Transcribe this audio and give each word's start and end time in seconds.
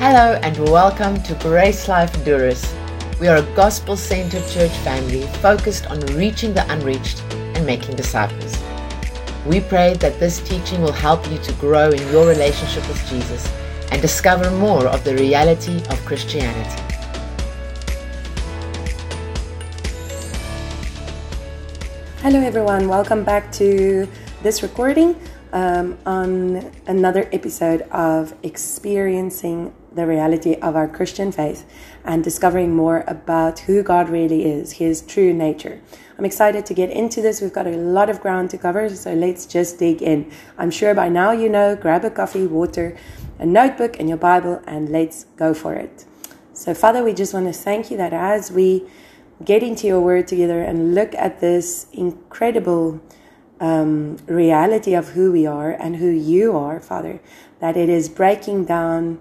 Hello 0.00 0.40
and 0.42 0.58
welcome 0.70 1.22
to 1.24 1.34
Grace 1.34 1.86
Life 1.86 2.10
Durrës. 2.24 2.64
We 3.20 3.28
are 3.28 3.36
a 3.36 3.54
gospel 3.54 3.98
centered 3.98 4.48
church 4.48 4.70
family 4.78 5.26
focused 5.42 5.88
on 5.88 6.00
reaching 6.16 6.54
the 6.54 6.64
unreached 6.72 7.20
and 7.54 7.66
making 7.66 7.96
disciples. 7.96 8.56
We 9.44 9.60
pray 9.60 9.92
that 9.98 10.18
this 10.18 10.40
teaching 10.40 10.80
will 10.80 10.90
help 10.90 11.30
you 11.30 11.36
to 11.40 11.52
grow 11.60 11.90
in 11.90 12.00
your 12.10 12.26
relationship 12.26 12.88
with 12.88 13.06
Jesus 13.10 13.46
and 13.92 14.00
discover 14.00 14.50
more 14.52 14.86
of 14.86 15.04
the 15.04 15.14
reality 15.16 15.82
of 15.90 16.02
Christianity. 16.06 16.82
Hello, 22.22 22.40
everyone. 22.40 22.88
Welcome 22.88 23.22
back 23.22 23.52
to 23.60 24.08
this 24.42 24.62
recording 24.62 25.14
um, 25.52 25.98
on 26.06 26.70
another 26.86 27.28
episode 27.32 27.82
of 27.90 28.34
experiencing 28.42 29.74
the 29.92 30.06
reality 30.06 30.54
of 30.56 30.76
our 30.76 30.86
Christian 30.86 31.32
faith 31.32 31.64
and 32.04 32.22
discovering 32.22 32.74
more 32.74 33.04
about 33.06 33.60
who 33.60 33.82
God 33.82 34.08
really 34.08 34.44
is, 34.44 34.72
His 34.72 35.02
true 35.02 35.32
nature. 35.32 35.80
I'm 36.16 36.24
excited 36.24 36.66
to 36.66 36.74
get 36.74 36.90
into 36.90 37.22
this. 37.22 37.40
We've 37.40 37.52
got 37.52 37.66
a 37.66 37.76
lot 37.76 38.10
of 38.10 38.20
ground 38.20 38.50
to 38.50 38.58
cover, 38.58 38.88
so 38.90 39.14
let's 39.14 39.46
just 39.46 39.78
dig 39.78 40.02
in. 40.02 40.30
I'm 40.58 40.70
sure 40.70 40.94
by 40.94 41.08
now 41.08 41.32
you 41.32 41.48
know 41.48 41.74
grab 41.76 42.04
a 42.04 42.10
coffee, 42.10 42.46
water, 42.46 42.96
a 43.38 43.46
notebook, 43.46 43.98
and 43.98 44.08
your 44.08 44.18
Bible, 44.18 44.62
and 44.66 44.90
let's 44.90 45.24
go 45.36 45.54
for 45.54 45.74
it. 45.74 46.04
So, 46.52 46.74
Father, 46.74 47.02
we 47.02 47.14
just 47.14 47.32
want 47.32 47.46
to 47.46 47.52
thank 47.52 47.90
you 47.90 47.96
that 47.96 48.12
as 48.12 48.52
we 48.52 48.86
get 49.44 49.62
into 49.62 49.86
your 49.86 50.00
word 50.00 50.28
together 50.28 50.60
and 50.60 50.94
look 50.94 51.14
at 51.14 51.40
this 51.40 51.86
incredible 51.92 53.00
um, 53.60 54.16
reality 54.26 54.94
of 54.94 55.10
who 55.10 55.30
we 55.30 55.46
are 55.46 55.70
and 55.70 55.96
who 55.96 56.10
you 56.10 56.56
are, 56.56 56.80
Father, 56.80 57.20
that 57.60 57.76
it 57.76 57.88
is 57.88 58.08
breaking 58.08 58.64
down 58.64 59.20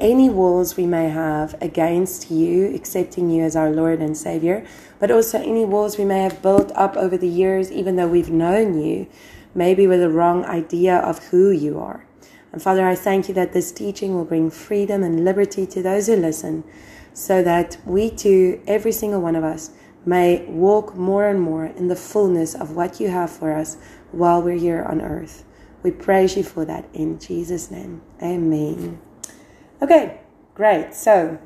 any 0.00 0.30
walls 0.30 0.76
we 0.76 0.86
may 0.86 1.08
have 1.08 1.54
against 1.60 2.30
you, 2.30 2.74
accepting 2.74 3.30
you 3.30 3.42
as 3.42 3.54
our 3.54 3.70
Lord 3.70 4.00
and 4.00 4.16
Savior, 4.16 4.64
but 4.98 5.10
also 5.10 5.38
any 5.38 5.64
walls 5.64 5.98
we 5.98 6.04
may 6.04 6.22
have 6.22 6.40
built 6.42 6.72
up 6.74 6.96
over 6.96 7.16
the 7.16 7.28
years, 7.28 7.70
even 7.70 7.96
though 7.96 8.08
we've 8.08 8.30
known 8.30 8.80
you, 8.80 9.06
maybe 9.54 9.86
with 9.86 10.02
a 10.02 10.10
wrong 10.10 10.44
idea 10.44 10.96
of 10.96 11.18
who 11.26 11.50
you 11.50 11.78
are. 11.78 12.06
And 12.52 12.62
Father, 12.62 12.86
I 12.86 12.94
thank 12.94 13.28
you 13.28 13.34
that 13.34 13.52
this 13.52 13.72
teaching 13.72 14.14
will 14.14 14.24
bring 14.24 14.50
freedom 14.50 15.02
and 15.02 15.24
liberty 15.24 15.66
to 15.66 15.82
those 15.82 16.06
who 16.06 16.16
listen, 16.16 16.64
so 17.14 17.42
that 17.42 17.76
we 17.84 18.10
too, 18.10 18.62
every 18.66 18.92
single 18.92 19.20
one 19.20 19.36
of 19.36 19.44
us, 19.44 19.70
may 20.04 20.44
walk 20.46 20.96
more 20.96 21.26
and 21.28 21.40
more 21.40 21.66
in 21.66 21.88
the 21.88 21.96
fullness 21.96 22.54
of 22.54 22.72
what 22.72 23.00
you 23.00 23.08
have 23.08 23.30
for 23.30 23.52
us 23.52 23.76
while 24.10 24.42
we're 24.42 24.58
here 24.58 24.82
on 24.82 25.00
earth. 25.00 25.44
We 25.82 25.90
praise 25.90 26.36
you 26.36 26.42
for 26.42 26.64
that 26.64 26.88
in 26.92 27.18
Jesus' 27.18 27.70
name. 27.70 28.02
Amen. 28.22 29.00
Okay, 29.80 30.20
great. 30.54 30.94
So 30.94 31.38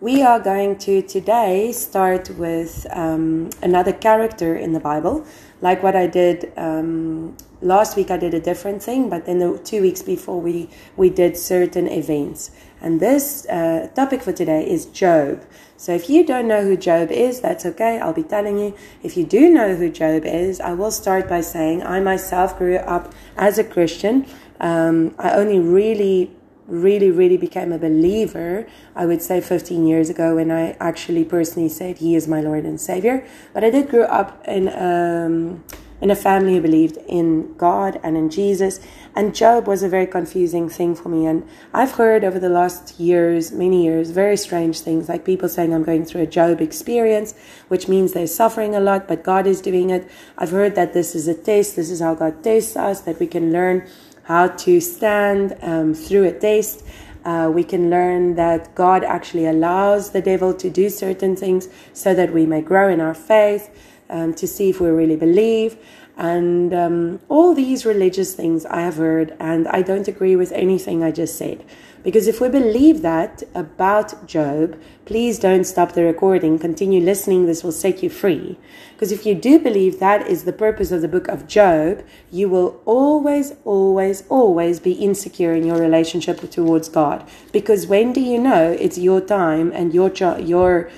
we 0.00 0.22
are 0.22 0.40
going 0.40 0.78
to 0.78 1.02
today 1.02 1.72
start 1.72 2.30
with 2.30 2.86
um, 2.90 3.50
another 3.62 3.92
character 3.92 4.56
in 4.56 4.72
the 4.72 4.80
Bible, 4.80 5.24
like 5.60 5.82
what 5.82 5.96
I 5.96 6.06
did 6.06 6.52
um, 6.56 7.36
last 7.60 7.96
week. 7.96 8.10
I 8.10 8.16
did 8.16 8.34
a 8.34 8.40
different 8.40 8.82
thing, 8.82 9.08
but 9.08 9.26
then 9.26 9.38
the 9.38 9.58
two 9.58 9.82
weeks 9.82 10.02
before 10.02 10.40
we 10.40 10.68
we 10.96 11.10
did 11.10 11.36
certain 11.36 11.88
events. 11.88 12.50
And 12.80 13.00
this 13.00 13.46
uh, 13.46 13.88
topic 13.94 14.22
for 14.22 14.32
today 14.32 14.68
is 14.68 14.86
Job. 14.86 15.44
So 15.76 15.92
if 15.92 16.08
you 16.08 16.24
don't 16.24 16.46
know 16.46 16.62
who 16.62 16.76
Job 16.76 17.10
is, 17.10 17.40
that's 17.40 17.66
okay. 17.66 17.98
I'll 17.98 18.12
be 18.12 18.22
telling 18.22 18.58
you. 18.58 18.74
If 19.02 19.16
you 19.16 19.24
do 19.24 19.50
know 19.50 19.74
who 19.74 19.90
Job 19.90 20.24
is, 20.24 20.60
I 20.60 20.72
will 20.74 20.90
start 20.90 21.28
by 21.28 21.40
saying 21.40 21.82
I 21.82 22.00
myself 22.00 22.56
grew 22.58 22.76
up 22.76 23.12
as 23.36 23.58
a 23.58 23.64
Christian. 23.64 24.26
Um, 24.60 25.14
I 25.18 25.30
only 25.32 25.58
really 25.58 26.30
really, 26.68 27.10
really 27.10 27.38
became 27.38 27.72
a 27.72 27.78
believer, 27.78 28.66
I 28.94 29.06
would 29.06 29.22
say 29.22 29.40
15 29.40 29.86
years 29.86 30.10
ago 30.10 30.36
when 30.36 30.50
I 30.50 30.72
actually 30.78 31.24
personally 31.24 31.70
said, 31.70 31.98
He 31.98 32.14
is 32.14 32.28
my 32.28 32.40
Lord 32.40 32.64
and 32.64 32.80
Savior. 32.80 33.26
But 33.54 33.64
I 33.64 33.70
did 33.70 33.88
grow 33.88 34.04
up 34.04 34.46
in, 34.46 34.68
um, 34.68 35.64
in 36.00 36.10
a 36.10 36.16
family 36.16 36.54
who 36.54 36.60
believed 36.60 36.96
in 37.08 37.54
God 37.54 37.98
and 38.02 38.16
in 38.16 38.30
Jesus. 38.30 38.80
And 39.16 39.34
Job 39.34 39.66
was 39.66 39.82
a 39.82 39.88
very 39.88 40.06
confusing 40.06 40.68
thing 40.68 40.94
for 40.94 41.08
me. 41.08 41.26
And 41.26 41.48
I've 41.74 41.92
heard 41.92 42.22
over 42.24 42.38
the 42.38 42.48
last 42.48 43.00
years, 43.00 43.50
many 43.50 43.84
years, 43.84 44.10
very 44.10 44.36
strange 44.36 44.80
things 44.80 45.08
like 45.08 45.24
people 45.24 45.48
saying 45.48 45.74
I'm 45.74 45.82
going 45.82 46.04
through 46.04 46.22
a 46.22 46.26
Job 46.26 46.60
experience, 46.60 47.34
which 47.68 47.88
means 47.88 48.12
they're 48.12 48.26
suffering 48.26 48.74
a 48.74 48.80
lot, 48.80 49.08
but 49.08 49.24
God 49.24 49.46
is 49.46 49.60
doing 49.60 49.90
it. 49.90 50.08
I've 50.36 50.50
heard 50.50 50.74
that 50.76 50.92
this 50.92 51.14
is 51.14 51.26
a 51.26 51.34
test. 51.34 51.76
This 51.76 51.90
is 51.90 52.00
how 52.00 52.14
God 52.14 52.44
tests 52.44 52.76
us, 52.76 53.00
that 53.02 53.18
we 53.18 53.26
can 53.26 53.52
learn 53.52 53.88
how 54.22 54.46
to 54.46 54.80
stand 54.80 55.56
um, 55.62 55.94
through 55.94 56.24
a 56.24 56.32
test. 56.32 56.84
Uh, 57.24 57.50
we 57.52 57.64
can 57.64 57.90
learn 57.90 58.36
that 58.36 58.74
God 58.74 59.02
actually 59.02 59.46
allows 59.46 60.10
the 60.10 60.22
devil 60.22 60.54
to 60.54 60.70
do 60.70 60.88
certain 60.88 61.34
things 61.34 61.68
so 61.92 62.14
that 62.14 62.32
we 62.32 62.46
may 62.46 62.62
grow 62.62 62.88
in 62.88 63.00
our 63.00 63.14
faith, 63.14 63.68
um, 64.10 64.34
to 64.34 64.46
see 64.46 64.70
if 64.70 64.80
we 64.80 64.88
really 64.88 65.16
believe. 65.16 65.76
And 66.16 66.74
um, 66.74 67.20
all 67.28 67.54
these 67.54 67.86
religious 67.86 68.34
things 68.34 68.66
I 68.66 68.80
have 68.80 68.96
heard, 68.96 69.36
and 69.38 69.68
I 69.68 69.82
don't 69.82 70.08
agree 70.08 70.34
with 70.34 70.50
anything 70.50 71.04
I 71.04 71.12
just 71.12 71.38
said. 71.38 71.64
Because 72.02 72.26
if 72.26 72.40
we 72.40 72.48
believe 72.48 73.02
that 73.02 73.42
about 73.54 74.26
Job, 74.26 74.80
please 75.04 75.38
don't 75.38 75.64
stop 75.64 75.92
the 75.92 76.04
recording. 76.04 76.58
Continue 76.58 77.00
listening. 77.00 77.46
This 77.46 77.62
will 77.62 77.72
set 77.72 78.02
you 78.02 78.10
free. 78.10 78.58
Because 78.92 79.12
if 79.12 79.26
you 79.26 79.34
do 79.34 79.58
believe 79.58 80.00
that 80.00 80.26
is 80.26 80.44
the 80.44 80.52
purpose 80.52 80.90
of 80.90 81.02
the 81.02 81.08
book 81.08 81.28
of 81.28 81.46
Job, 81.46 82.04
you 82.30 82.48
will 82.48 82.80
always, 82.84 83.54
always, 83.64 84.24
always 84.28 84.80
be 84.80 84.92
insecure 84.92 85.54
in 85.54 85.64
your 85.64 85.78
relationship 85.78 86.50
towards 86.50 86.88
God. 86.88 87.28
Because 87.52 87.86
when 87.86 88.12
do 88.12 88.20
you 88.20 88.38
know 88.38 88.72
it's 88.72 88.98
your 88.98 89.20
time 89.20 89.70
and 89.72 89.94
your, 89.94 90.10
your 90.38 90.90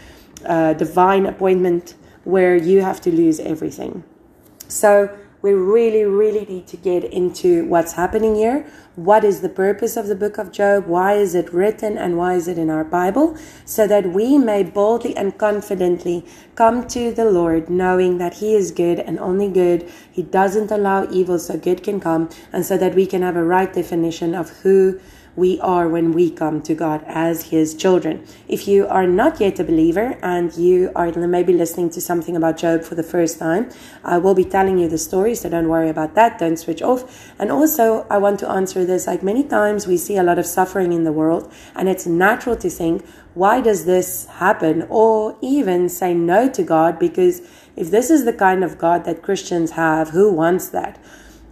uh, 0.46 0.74
divine 0.74 1.26
appointment 1.26 1.94
where 2.24 2.56
you 2.56 2.82
have 2.82 3.00
to 3.02 3.10
lose 3.10 3.40
everything? 3.40 4.04
So 4.68 5.16
we 5.42 5.52
really, 5.52 6.04
really 6.04 6.44
need 6.44 6.66
to 6.66 6.76
get 6.76 7.02
into 7.04 7.64
what's 7.64 7.94
happening 7.94 8.34
here. 8.34 8.66
What 8.94 9.24
is 9.24 9.40
the 9.40 9.48
purpose 9.48 9.96
of 9.96 10.06
the 10.06 10.14
book 10.14 10.36
of 10.36 10.52
Job? 10.52 10.86
Why 10.86 11.14
is 11.14 11.34
it 11.34 11.52
written 11.52 11.96
and 11.96 12.18
why 12.18 12.34
is 12.34 12.46
it 12.46 12.58
in 12.58 12.68
our 12.68 12.84
Bible? 12.84 13.38
So 13.64 13.86
that 13.86 14.12
we 14.12 14.36
may 14.36 14.64
boldly 14.64 15.16
and 15.16 15.38
confidently 15.38 16.26
come 16.56 16.86
to 16.88 17.10
the 17.10 17.24
Lord 17.24 17.70
knowing 17.70 18.18
that 18.18 18.34
He 18.34 18.54
is 18.54 18.70
good 18.70 18.98
and 18.98 19.18
only 19.18 19.48
good. 19.48 19.90
He 20.12 20.22
doesn't 20.22 20.70
allow 20.70 21.10
evil 21.10 21.38
so 21.38 21.56
good 21.56 21.82
can 21.82 22.00
come. 22.00 22.28
And 22.52 22.66
so 22.66 22.76
that 22.76 22.94
we 22.94 23.06
can 23.06 23.22
have 23.22 23.36
a 23.36 23.44
right 23.44 23.72
definition 23.72 24.34
of 24.34 24.50
who 24.60 25.00
we 25.36 25.60
are 25.60 25.88
when 25.88 26.12
we 26.12 26.30
come 26.30 26.60
to 26.62 26.74
God 26.74 27.04
as 27.06 27.50
His 27.50 27.74
children. 27.74 28.24
If 28.48 28.66
you 28.66 28.86
are 28.86 29.06
not 29.06 29.40
yet 29.40 29.58
a 29.60 29.64
believer 29.64 30.18
and 30.22 30.54
you 30.56 30.90
are 30.94 31.10
maybe 31.12 31.52
listening 31.52 31.90
to 31.90 32.00
something 32.00 32.36
about 32.36 32.56
Job 32.56 32.82
for 32.82 32.94
the 32.94 33.02
first 33.02 33.38
time, 33.38 33.70
I 34.04 34.18
will 34.18 34.34
be 34.34 34.44
telling 34.44 34.78
you 34.78 34.88
the 34.88 34.98
story, 34.98 35.34
so 35.34 35.48
don't 35.48 35.68
worry 35.68 35.88
about 35.88 36.14
that. 36.14 36.38
Don't 36.38 36.56
switch 36.56 36.82
off. 36.82 37.32
And 37.38 37.50
also, 37.50 38.06
I 38.10 38.18
want 38.18 38.38
to 38.40 38.50
answer 38.50 38.84
this 38.84 39.06
like 39.06 39.22
many 39.22 39.44
times 39.44 39.86
we 39.86 39.96
see 39.96 40.16
a 40.16 40.22
lot 40.22 40.38
of 40.38 40.46
suffering 40.46 40.92
in 40.92 41.04
the 41.04 41.12
world, 41.12 41.52
and 41.74 41.88
it's 41.88 42.06
natural 42.06 42.56
to 42.56 42.70
think, 42.70 43.06
why 43.34 43.60
does 43.60 43.84
this 43.84 44.26
happen? 44.26 44.86
Or 44.88 45.36
even 45.40 45.88
say 45.88 46.14
no 46.14 46.48
to 46.50 46.62
God 46.62 46.98
because 46.98 47.42
if 47.76 47.90
this 47.90 48.10
is 48.10 48.24
the 48.24 48.32
kind 48.32 48.64
of 48.64 48.78
God 48.78 49.04
that 49.04 49.22
Christians 49.22 49.72
have, 49.72 50.10
who 50.10 50.32
wants 50.32 50.68
that? 50.70 50.98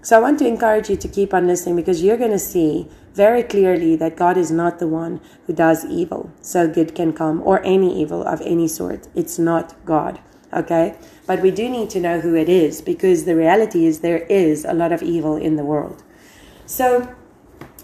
So 0.00 0.16
I 0.16 0.20
want 0.20 0.38
to 0.38 0.46
encourage 0.46 0.88
you 0.88 0.96
to 0.96 1.08
keep 1.08 1.34
on 1.34 1.46
listening 1.46 1.76
because 1.76 2.02
you're 2.02 2.16
going 2.16 2.30
to 2.30 2.38
see 2.38 2.88
very 3.14 3.42
clearly 3.42 3.96
that 3.96 4.16
God 4.16 4.36
is 4.36 4.50
not 4.50 4.78
the 4.78 4.86
one 4.86 5.20
who 5.46 5.52
does 5.52 5.84
evil 5.84 6.30
so 6.40 6.68
good 6.68 6.94
can 6.94 7.12
come 7.12 7.42
or 7.42 7.64
any 7.64 8.00
evil 8.00 8.22
of 8.22 8.40
any 8.42 8.68
sort. 8.68 9.08
It's 9.14 9.38
not 9.38 9.74
God. 9.84 10.20
Okay? 10.52 10.94
But 11.26 11.42
we 11.42 11.50
do 11.50 11.68
need 11.68 11.90
to 11.90 12.00
know 12.00 12.20
who 12.20 12.34
it 12.36 12.48
is 12.48 12.80
because 12.80 13.24
the 13.24 13.34
reality 13.34 13.86
is 13.86 14.00
there 14.00 14.24
is 14.30 14.64
a 14.64 14.72
lot 14.72 14.92
of 14.92 15.02
evil 15.02 15.36
in 15.36 15.56
the 15.56 15.64
world. 15.64 16.04
So 16.64 17.12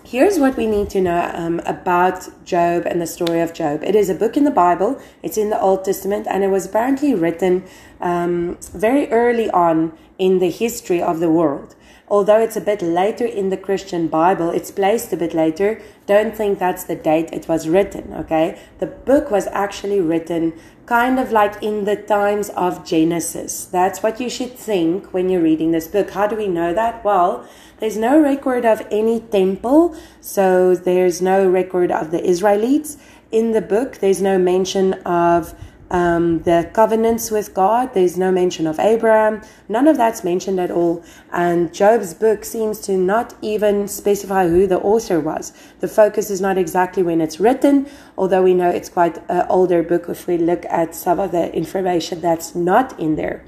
here's 0.05 0.39
what 0.39 0.57
we 0.57 0.67
need 0.69 0.91
to 0.91 1.01
know 1.01 1.31
um, 1.35 1.61
about 1.67 2.29
Job 2.45 2.85
and 2.87 3.03
the 3.03 3.07
story 3.07 3.41
of 3.41 3.53
Job. 3.53 3.83
It 3.83 3.97
is 3.97 4.09
a 4.09 4.15
book 4.15 4.37
in 4.37 4.45
the 4.45 4.53
Bible, 4.53 5.01
it's 5.23 5.37
in 5.37 5.51
the 5.51 5.61
Old 5.61 5.85
Testament, 5.85 6.29
and 6.31 6.45
it 6.45 6.49
was 6.49 6.67
apparently 6.67 7.13
written 7.13 7.65
um, 8.01 8.57
very 8.73 9.11
early 9.11 9.51
on 9.51 9.99
in 10.17 10.39
the 10.39 10.51
history 10.51 11.03
of 11.03 11.19
the 11.19 11.31
world 11.31 11.75
although 12.09 12.41
it's 12.41 12.57
a 12.57 12.61
bit 12.61 12.83
later 12.83 13.25
in 13.25 13.51
the 13.51 13.57
Christian 13.57 14.09
Bible, 14.09 14.51
it's 14.51 14.71
placed 14.71 15.13
a 15.13 15.17
bit 15.17 15.35
later. 15.35 15.81
Don't 16.07 16.37
think 16.37 16.59
that's 16.59 16.85
the 16.85 16.97
date 16.97 17.31
it 17.33 17.49
was 17.49 17.69
written, 17.69 18.13
okay? 18.15 18.59
The 18.79 18.87
book 18.87 19.31
was 19.31 19.47
actually 19.49 20.01
written 20.01 20.53
kind 20.87 21.19
of 21.19 21.33
like 21.33 21.63
in 21.63 21.85
the 21.85 21.97
times 21.97 22.51
of 22.51 22.85
Genesis. 22.85 23.65
That's 23.65 24.03
what 24.03 24.21
you 24.21 24.29
should 24.29 24.53
think 24.53 25.15
when 25.15 25.29
you're 25.31 25.41
reading 25.41 25.71
this 25.71 25.89
book. 25.89 26.11
How 26.11 26.27
do 26.27 26.37
we 26.37 26.47
know 26.47 26.75
that? 26.75 27.03
Well, 27.05 27.49
there's 27.81 27.97
no 27.97 28.21
record 28.21 28.65
of 28.65 28.87
any 28.91 29.21
temple, 29.21 29.97
so 30.21 30.75
there's 30.75 31.23
no 31.23 31.49
record 31.49 31.91
of 31.91 32.11
the 32.11 32.23
Israelites 32.23 32.99
in 33.33 33.53
the 33.53 33.63
book. 33.63 33.99
There's 33.99 34.23
no 34.23 34.39
mention 34.39 34.95
of 35.05 35.55
um, 35.91 36.43
the 36.43 36.71
covenants 36.73 37.31
with 37.31 37.55
God. 37.55 37.95
There's 37.95 38.17
no 38.17 38.33
mention 38.33 38.67
of 38.67 38.79
Abraham. 38.81 39.43
None 39.69 39.87
of 39.87 39.97
that's 39.97 40.25
mentioned 40.25 40.59
at 40.59 40.71
all. 40.71 41.05
And 41.33 41.73
Job's 41.73 42.15
book 42.15 42.45
seems 42.45 42.81
to 42.81 42.97
not 42.97 43.35
even 43.43 43.89
specify 43.89 44.49
who 44.49 44.67
the 44.67 44.79
author 44.81 45.21
was. 45.21 45.53
The 45.81 45.89
focus 45.89 46.31
is 46.31 46.41
not 46.41 46.59
exactly 46.59 47.03
when 47.03 47.21
it's 47.21 47.39
written, 47.39 47.87
although 48.17 48.43
we 48.43 48.55
know 48.55 48.71
it's 48.71 48.89
quite 48.89 49.19
an 49.29 49.47
older 49.49 49.83
book 49.83 50.09
if 50.09 50.27
we 50.27 50.39
look 50.39 50.65
at 50.67 50.95
some 50.95 51.21
of 51.21 51.33
the 51.33 51.55
information 51.55 52.21
that's 52.21 52.55
not 52.55 52.99
in 52.99 53.17
there. 53.17 53.45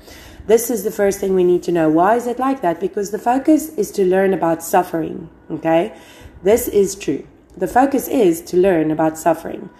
This 0.47 0.71
is 0.71 0.85
the 0.85 0.93
first 0.93 1.19
thing 1.19 1.35
we 1.35 1.43
need 1.43 1.65
to 1.65 1.73
know. 1.73 1.88
Why 1.88 2.15
is 2.15 2.29
it 2.29 2.38
like 2.38 2.61
that? 2.61 2.79
Because 2.79 3.11
the 3.11 3.19
focus 3.19 3.71
is 3.71 3.91
to 3.93 4.05
learn 4.05 4.33
about 4.33 4.62
suffering. 4.62 5.29
Okay? 5.50 5.97
This 6.43 6.69
is 6.69 6.94
true. 6.94 7.27
The 7.56 7.67
focus 7.67 8.06
is 8.06 8.43
to 8.43 8.56
learn 8.56 8.91
about 8.91 9.19
suffering. 9.19 9.71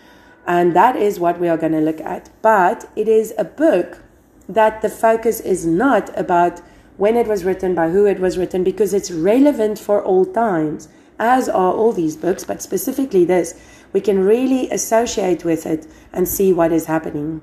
And 0.46 0.75
that 0.76 0.96
is 0.96 1.19
what 1.19 1.40
we 1.40 1.48
are 1.48 1.56
going 1.56 1.72
to 1.72 1.81
look 1.81 2.00
at. 2.00 2.31
But 2.40 2.88
it 2.94 3.08
is 3.08 3.34
a 3.37 3.44
book 3.44 4.02
that 4.48 4.81
the 4.81 4.88
focus 4.88 5.40
is 5.40 5.66
not 5.66 6.16
about 6.19 6.60
when 6.96 7.16
it 7.16 7.26
was 7.26 7.44
written, 7.44 7.75
by 7.75 7.90
who 7.90 8.06
it 8.06 8.20
was 8.20 8.38
written, 8.38 8.64
because 8.64 8.94
it's 8.94 9.10
relevant 9.10 9.78
for 9.78 10.02
all 10.02 10.25
times, 10.25 10.88
as 11.19 11.48
are 11.48 11.72
all 11.72 11.93
these 11.93 12.16
books, 12.16 12.44
but 12.44 12.62
specifically 12.62 13.25
this. 13.25 13.60
We 13.93 14.00
can 14.00 14.25
really 14.25 14.70
associate 14.70 15.44
with 15.44 15.66
it 15.66 15.87
and 16.12 16.28
see 16.28 16.52
what 16.52 16.72
is 16.72 16.87
happening. 16.87 17.43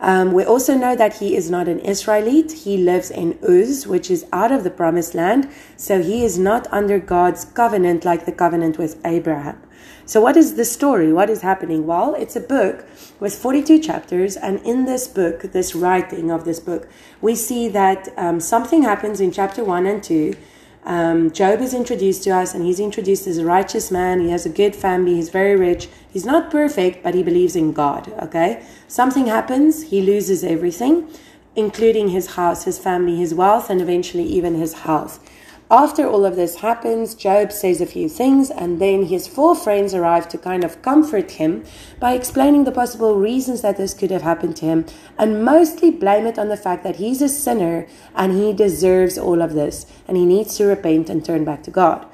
Um, 0.00 0.32
we 0.32 0.44
also 0.44 0.76
know 0.76 0.94
that 0.94 1.14
he 1.14 1.34
is 1.34 1.50
not 1.50 1.66
an 1.66 1.80
Israelite. 1.80 2.52
He 2.52 2.76
lives 2.76 3.10
in 3.10 3.38
Uz, 3.42 3.86
which 3.86 4.10
is 4.10 4.26
out 4.32 4.52
of 4.52 4.62
the 4.62 4.70
promised 4.70 5.14
land. 5.14 5.50
So 5.76 6.00
he 6.00 6.24
is 6.24 6.38
not 6.38 6.68
under 6.72 7.00
God's 7.00 7.44
covenant 7.44 8.04
like 8.04 8.24
the 8.24 8.32
covenant 8.32 8.78
with 8.78 9.00
Abraham. 9.04 9.60
So, 10.08 10.22
what 10.22 10.38
is 10.38 10.54
the 10.54 10.64
story? 10.64 11.12
What 11.12 11.28
is 11.28 11.42
happening? 11.42 11.86
Well, 11.86 12.14
it's 12.14 12.34
a 12.34 12.40
book 12.40 12.86
with 13.20 13.34
42 13.34 13.78
chapters. 13.78 14.38
And 14.38 14.58
in 14.62 14.86
this 14.86 15.06
book, 15.06 15.42
this 15.52 15.74
writing 15.74 16.30
of 16.30 16.46
this 16.46 16.60
book, 16.60 16.88
we 17.20 17.34
see 17.34 17.68
that 17.68 18.08
um, 18.16 18.40
something 18.40 18.84
happens 18.84 19.20
in 19.20 19.30
chapter 19.30 19.62
1 19.62 19.84
and 19.84 20.02
2 20.02 20.34
um, 20.84 21.30
Job 21.32 21.60
is 21.60 21.74
introduced 21.74 22.22
to 22.22 22.30
us, 22.30 22.54
and 22.54 22.64
he's 22.64 22.80
introduced 22.80 23.26
as 23.26 23.36
a 23.36 23.44
righteous 23.44 23.90
man. 23.90 24.20
He 24.20 24.30
has 24.30 24.46
a 24.46 24.48
good 24.48 24.74
family. 24.74 25.16
He's 25.16 25.28
very 25.28 25.54
rich. 25.54 25.90
He's 26.10 26.24
not 26.24 26.50
perfect, 26.50 27.02
but 27.02 27.14
he 27.14 27.22
believes 27.22 27.54
in 27.54 27.74
God. 27.74 28.10
Okay? 28.22 28.64
Something 28.86 29.26
happens, 29.26 29.82
he 29.90 30.00
loses 30.00 30.42
everything, 30.42 31.10
including 31.54 32.08
his 32.08 32.28
house, 32.36 32.64
his 32.64 32.78
family, 32.78 33.16
his 33.16 33.34
wealth, 33.34 33.68
and 33.68 33.82
eventually 33.82 34.24
even 34.24 34.54
his 34.54 34.72
health. 34.72 35.20
After 35.70 36.08
all 36.08 36.24
of 36.24 36.34
this 36.34 36.56
happens, 36.56 37.14
Job 37.14 37.52
says 37.52 37.82
a 37.82 37.86
few 37.86 38.08
things, 38.08 38.50
and 38.50 38.80
then 38.80 39.04
his 39.04 39.28
four 39.28 39.54
friends 39.54 39.92
arrive 39.92 40.26
to 40.30 40.38
kind 40.38 40.64
of 40.64 40.80
comfort 40.80 41.32
him 41.32 41.62
by 42.00 42.14
explaining 42.14 42.64
the 42.64 42.72
possible 42.72 43.16
reasons 43.16 43.60
that 43.60 43.76
this 43.76 43.92
could 43.92 44.10
have 44.10 44.22
happened 44.22 44.56
to 44.56 44.64
him, 44.64 44.86
and 45.18 45.44
mostly 45.44 45.90
blame 45.90 46.24
it 46.24 46.38
on 46.38 46.48
the 46.48 46.56
fact 46.56 46.84
that 46.84 46.96
he's 46.96 47.20
a 47.20 47.28
sinner 47.28 47.86
and 48.14 48.32
he 48.32 48.54
deserves 48.54 49.18
all 49.18 49.42
of 49.42 49.52
this, 49.52 49.84
and 50.06 50.16
he 50.16 50.24
needs 50.24 50.56
to 50.56 50.64
repent 50.64 51.10
and 51.10 51.22
turn 51.22 51.44
back 51.44 51.62
to 51.64 51.70
God. 51.70 52.06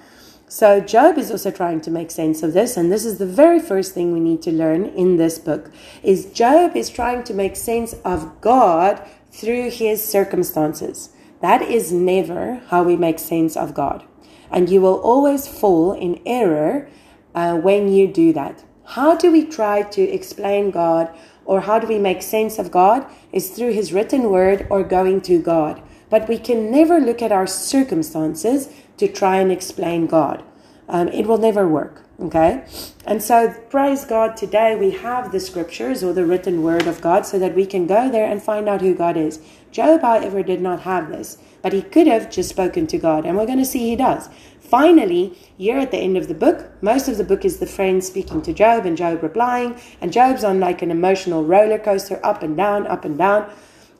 So, 0.48 0.80
Job 0.80 1.16
is 1.16 1.30
also 1.30 1.52
trying 1.52 1.80
to 1.82 1.92
make 1.92 2.10
sense 2.10 2.42
of 2.42 2.54
this, 2.54 2.76
and 2.76 2.90
this 2.90 3.04
is 3.04 3.18
the 3.18 3.26
very 3.26 3.60
first 3.60 3.94
thing 3.94 4.12
we 4.12 4.18
need 4.18 4.42
to 4.42 4.52
learn 4.52 4.86
in 4.86 5.16
this 5.16 5.38
book 5.38 5.70
is 6.02 6.26
Job 6.26 6.74
is 6.74 6.90
trying 6.90 7.22
to 7.22 7.32
make 7.34 7.54
sense 7.54 7.92
of 8.04 8.40
God 8.40 9.00
through 9.30 9.70
his 9.70 10.04
circumstances. 10.04 11.10
That 11.44 11.60
is 11.60 11.92
never 11.92 12.62
how 12.70 12.84
we 12.84 12.96
make 12.96 13.18
sense 13.18 13.54
of 13.54 13.74
God. 13.74 14.02
And 14.50 14.70
you 14.70 14.80
will 14.80 14.98
always 15.00 15.46
fall 15.46 15.92
in 15.92 16.22
error 16.24 16.88
uh, 17.34 17.58
when 17.58 17.92
you 17.92 18.06
do 18.08 18.32
that. 18.32 18.64
How 18.96 19.14
do 19.14 19.30
we 19.30 19.44
try 19.44 19.82
to 19.82 20.00
explain 20.00 20.70
God 20.70 21.14
or 21.44 21.60
how 21.60 21.78
do 21.78 21.86
we 21.86 21.98
make 21.98 22.22
sense 22.22 22.58
of 22.58 22.70
God? 22.70 23.04
Is 23.30 23.50
through 23.50 23.72
His 23.74 23.92
written 23.92 24.30
word 24.30 24.66
or 24.70 24.82
going 24.82 25.20
to 25.28 25.38
God. 25.38 25.82
But 26.08 26.30
we 26.30 26.38
can 26.38 26.70
never 26.70 26.98
look 26.98 27.20
at 27.20 27.30
our 27.30 27.46
circumstances 27.46 28.70
to 28.96 29.06
try 29.06 29.36
and 29.36 29.52
explain 29.52 30.06
God. 30.06 30.42
Um, 30.88 31.08
it 31.08 31.26
will 31.26 31.36
never 31.36 31.68
work. 31.68 32.03
Okay? 32.20 32.64
And 33.04 33.22
so, 33.22 33.52
praise 33.70 34.04
God, 34.04 34.36
today 34.36 34.76
we 34.76 34.92
have 34.92 35.32
the 35.32 35.40
scriptures 35.40 36.04
or 36.04 36.12
the 36.12 36.24
written 36.24 36.62
word 36.62 36.86
of 36.86 37.00
God 37.00 37.26
so 37.26 37.38
that 37.38 37.54
we 37.54 37.66
can 37.66 37.86
go 37.86 38.10
there 38.10 38.30
and 38.30 38.42
find 38.42 38.68
out 38.68 38.80
who 38.80 38.94
God 38.94 39.16
is. 39.16 39.40
Job, 39.72 40.02
however, 40.02 40.42
did 40.42 40.60
not 40.60 40.82
have 40.82 41.08
this, 41.08 41.38
but 41.60 41.72
he 41.72 41.82
could 41.82 42.06
have 42.06 42.30
just 42.30 42.48
spoken 42.48 42.86
to 42.86 42.98
God, 42.98 43.26
and 43.26 43.36
we're 43.36 43.46
going 43.46 43.58
to 43.58 43.64
see 43.64 43.90
he 43.90 43.96
does. 43.96 44.28
Finally, 44.60 45.36
here 45.58 45.78
at 45.78 45.90
the 45.90 45.98
end 45.98 46.16
of 46.16 46.28
the 46.28 46.34
book, 46.34 46.70
most 46.80 47.08
of 47.08 47.18
the 47.18 47.24
book 47.24 47.44
is 47.44 47.58
the 47.58 47.66
friend 47.66 48.02
speaking 48.02 48.40
to 48.42 48.52
Job 48.52 48.86
and 48.86 48.96
Job 48.96 49.22
replying, 49.22 49.78
and 50.00 50.12
Job's 50.12 50.44
on 50.44 50.60
like 50.60 50.82
an 50.82 50.90
emotional 50.90 51.44
roller 51.44 51.78
coaster, 51.78 52.20
up 52.24 52.42
and 52.42 52.56
down, 52.56 52.86
up 52.86 53.04
and 53.04 53.18
down. 53.18 53.50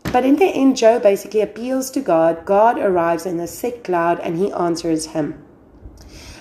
But 0.04 0.24
in 0.24 0.36
the 0.36 0.46
end, 0.46 0.76
Job 0.76 1.02
basically 1.02 1.40
appeals 1.40 1.90
to 1.90 2.00
God. 2.00 2.44
God 2.44 2.78
arrives 2.78 3.26
in 3.26 3.40
a 3.40 3.46
thick 3.46 3.82
cloud 3.82 4.20
and 4.20 4.38
he 4.38 4.52
answers 4.52 5.06
him. 5.06 5.43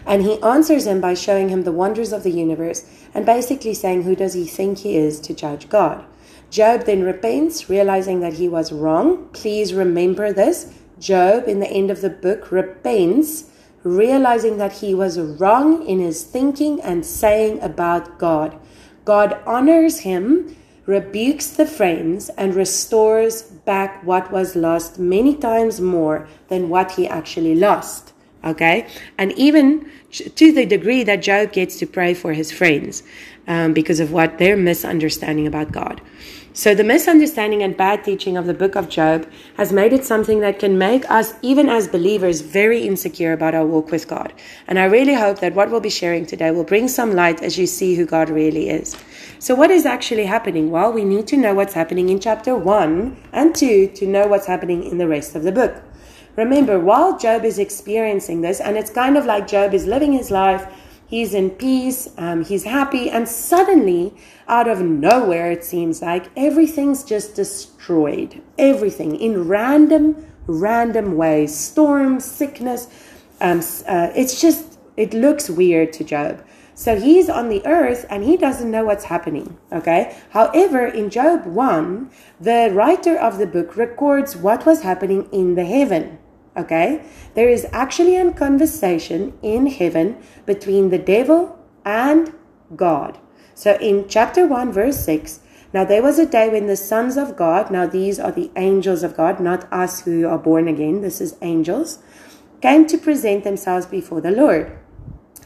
And 0.05 0.23
he 0.23 0.41
answers 0.41 0.85
him 0.85 0.99
by 0.99 1.13
showing 1.13 1.49
him 1.49 1.63
the 1.63 1.71
wonders 1.71 2.11
of 2.11 2.23
the 2.23 2.31
universe 2.31 2.85
and 3.13 3.25
basically 3.25 3.73
saying, 3.73 4.03
Who 4.03 4.15
does 4.15 4.33
he 4.33 4.45
think 4.45 4.79
he 4.79 4.97
is 4.97 5.19
to 5.21 5.33
judge 5.33 5.69
God? 5.69 6.05
Job 6.49 6.85
then 6.85 7.03
repents, 7.03 7.69
realizing 7.69 8.19
that 8.19 8.33
he 8.33 8.47
was 8.47 8.71
wrong. 8.71 9.27
Please 9.33 9.73
remember 9.73 10.31
this. 10.31 10.71
Job, 10.99 11.47
in 11.47 11.59
the 11.59 11.69
end 11.69 11.89
of 11.89 12.01
the 12.01 12.09
book, 12.09 12.51
repents, 12.51 13.45
realizing 13.83 14.57
that 14.57 14.73
he 14.73 14.93
was 14.93 15.19
wrong 15.19 15.85
in 15.85 15.99
his 15.99 16.23
thinking 16.23 16.79
and 16.81 17.05
saying 17.05 17.59
about 17.61 18.17
God. 18.19 18.57
God 19.03 19.37
honors 19.45 20.01
him, 20.01 20.55
rebukes 20.85 21.49
the 21.49 21.65
friends, 21.65 22.29
and 22.37 22.55
restores 22.55 23.41
back 23.41 24.03
what 24.03 24.31
was 24.31 24.55
lost 24.55 24.99
many 24.99 25.35
times 25.35 25.81
more 25.81 26.27
than 26.47 26.69
what 26.69 26.91
he 26.91 27.07
actually 27.07 27.55
lost. 27.55 28.12
Okay? 28.43 28.87
And 29.17 29.31
even 29.33 29.89
to 30.11 30.51
the 30.51 30.65
degree 30.65 31.03
that 31.03 31.21
Job 31.21 31.53
gets 31.53 31.79
to 31.79 31.87
pray 31.87 32.13
for 32.13 32.33
his 32.33 32.51
friends 32.51 33.03
um, 33.47 33.73
because 33.73 33.99
of 33.99 34.11
what 34.11 34.37
their 34.37 34.55
misunderstanding 34.55 35.47
about 35.47 35.71
God. 35.71 36.01
So, 36.55 36.75
the 36.75 36.83
misunderstanding 36.83 37.63
and 37.63 37.75
bad 37.75 38.03
teaching 38.03 38.37
of 38.37 38.45
the 38.45 38.53
book 38.53 38.75
of 38.75 38.87
Job 38.87 39.27
has 39.57 39.73
made 39.73 39.91
it 39.91 40.05
something 40.05 40.39
that 40.41 40.59
can 40.59 40.77
make 40.77 41.09
us, 41.09 41.33
even 41.41 41.67
as 41.67 41.87
believers, 41.87 42.41
very 42.41 42.85
insecure 42.85 43.33
about 43.33 43.55
our 43.55 43.65
walk 43.65 43.89
with 43.89 44.07
God. 44.07 44.31
And 44.67 44.77
I 44.77 44.83
really 44.83 45.15
hope 45.15 45.39
that 45.39 45.55
what 45.55 45.71
we'll 45.71 45.79
be 45.79 45.89
sharing 45.89 46.27
today 46.27 46.51
will 46.51 46.63
bring 46.63 46.87
some 46.87 47.15
light 47.15 47.41
as 47.41 47.57
you 47.57 47.65
see 47.65 47.95
who 47.95 48.05
God 48.05 48.29
really 48.29 48.69
is. 48.69 48.95
So, 49.39 49.55
what 49.55 49.71
is 49.71 49.87
actually 49.87 50.25
happening? 50.25 50.69
Well, 50.69 50.93
we 50.93 51.03
need 51.03 51.25
to 51.27 51.37
know 51.37 51.55
what's 51.55 51.73
happening 51.73 52.09
in 52.09 52.19
chapter 52.19 52.55
1 52.55 53.17
and 53.31 53.55
2 53.55 53.87
to 53.95 54.05
know 54.05 54.27
what's 54.27 54.45
happening 54.45 54.83
in 54.83 54.99
the 54.99 55.07
rest 55.07 55.35
of 55.35 55.41
the 55.41 55.51
book. 55.51 55.81
Remember, 56.35 56.79
while 56.79 57.17
Job 57.17 57.45
is 57.45 57.59
experiencing 57.59 58.41
this, 58.41 58.59
and 58.59 58.75
it's 58.75 58.89
kind 58.89 59.17
of 59.17 59.25
like 59.25 59.47
Job 59.47 59.73
is 59.73 59.85
living 59.85 60.13
his 60.13 60.31
life, 60.31 60.65
he's 61.05 61.33
in 61.33 61.51
peace, 61.51 62.09
um, 62.17 62.43
he's 62.43 62.63
happy, 62.63 63.09
and 63.09 63.27
suddenly, 63.27 64.15
out 64.47 64.67
of 64.67 64.81
nowhere, 64.81 65.51
it 65.51 65.63
seems 65.63 66.01
like 66.01 66.31
everything's 66.35 67.03
just 67.03 67.35
destroyed. 67.35 68.41
Everything 68.57 69.15
in 69.15 69.47
random, 69.47 70.25
random 70.47 71.15
ways 71.15 71.55
storm, 71.55 72.19
sickness. 72.19 72.87
Um, 73.39 73.59
uh, 73.87 74.09
it's 74.15 74.41
just, 74.41 74.79
it 74.97 75.13
looks 75.13 75.51
weird 75.51 75.93
to 75.93 76.03
Job. 76.03 76.43
So 76.75 76.99
he's 76.99 77.29
on 77.29 77.49
the 77.49 77.63
earth 77.65 78.05
and 78.09 78.23
he 78.23 78.35
doesn't 78.35 78.69
know 78.71 78.85
what's 78.85 79.05
happening. 79.05 79.57
Okay. 79.71 80.17
However, 80.31 80.87
in 80.87 81.09
Job 81.09 81.45
1, 81.45 82.09
the 82.41 82.71
writer 82.73 83.15
of 83.15 83.37
the 83.37 83.45
book 83.45 83.77
records 83.77 84.35
what 84.35 84.65
was 84.65 84.81
happening 84.81 85.29
in 85.31 85.53
the 85.55 85.65
heaven. 85.65 86.17
Okay? 86.55 87.03
There 87.33 87.49
is 87.49 87.65
actually 87.71 88.15
a 88.15 88.31
conversation 88.31 89.37
in 89.41 89.67
heaven 89.67 90.17
between 90.45 90.89
the 90.89 90.97
devil 90.97 91.59
and 91.85 92.33
God. 92.75 93.17
So 93.55 93.77
in 93.79 94.07
chapter 94.07 94.47
1, 94.47 94.71
verse 94.71 95.03
6, 95.05 95.39
now 95.73 95.83
there 95.83 96.03
was 96.03 96.19
a 96.19 96.25
day 96.25 96.49
when 96.49 96.67
the 96.67 96.75
sons 96.75 97.17
of 97.17 97.35
God, 97.35 97.71
now 97.71 97.87
these 97.87 98.19
are 98.19 98.31
the 98.31 98.51
angels 98.55 99.01
of 99.03 99.17
God, 99.17 99.39
not 99.39 99.71
us 99.71 100.01
who 100.01 100.27
are 100.27 100.37
born 100.37 100.67
again, 100.67 101.01
this 101.01 101.19
is 101.19 101.35
angels, 101.41 101.99
came 102.61 102.85
to 102.87 102.97
present 102.97 103.43
themselves 103.43 103.85
before 103.87 104.21
the 104.21 104.31
Lord. 104.31 104.77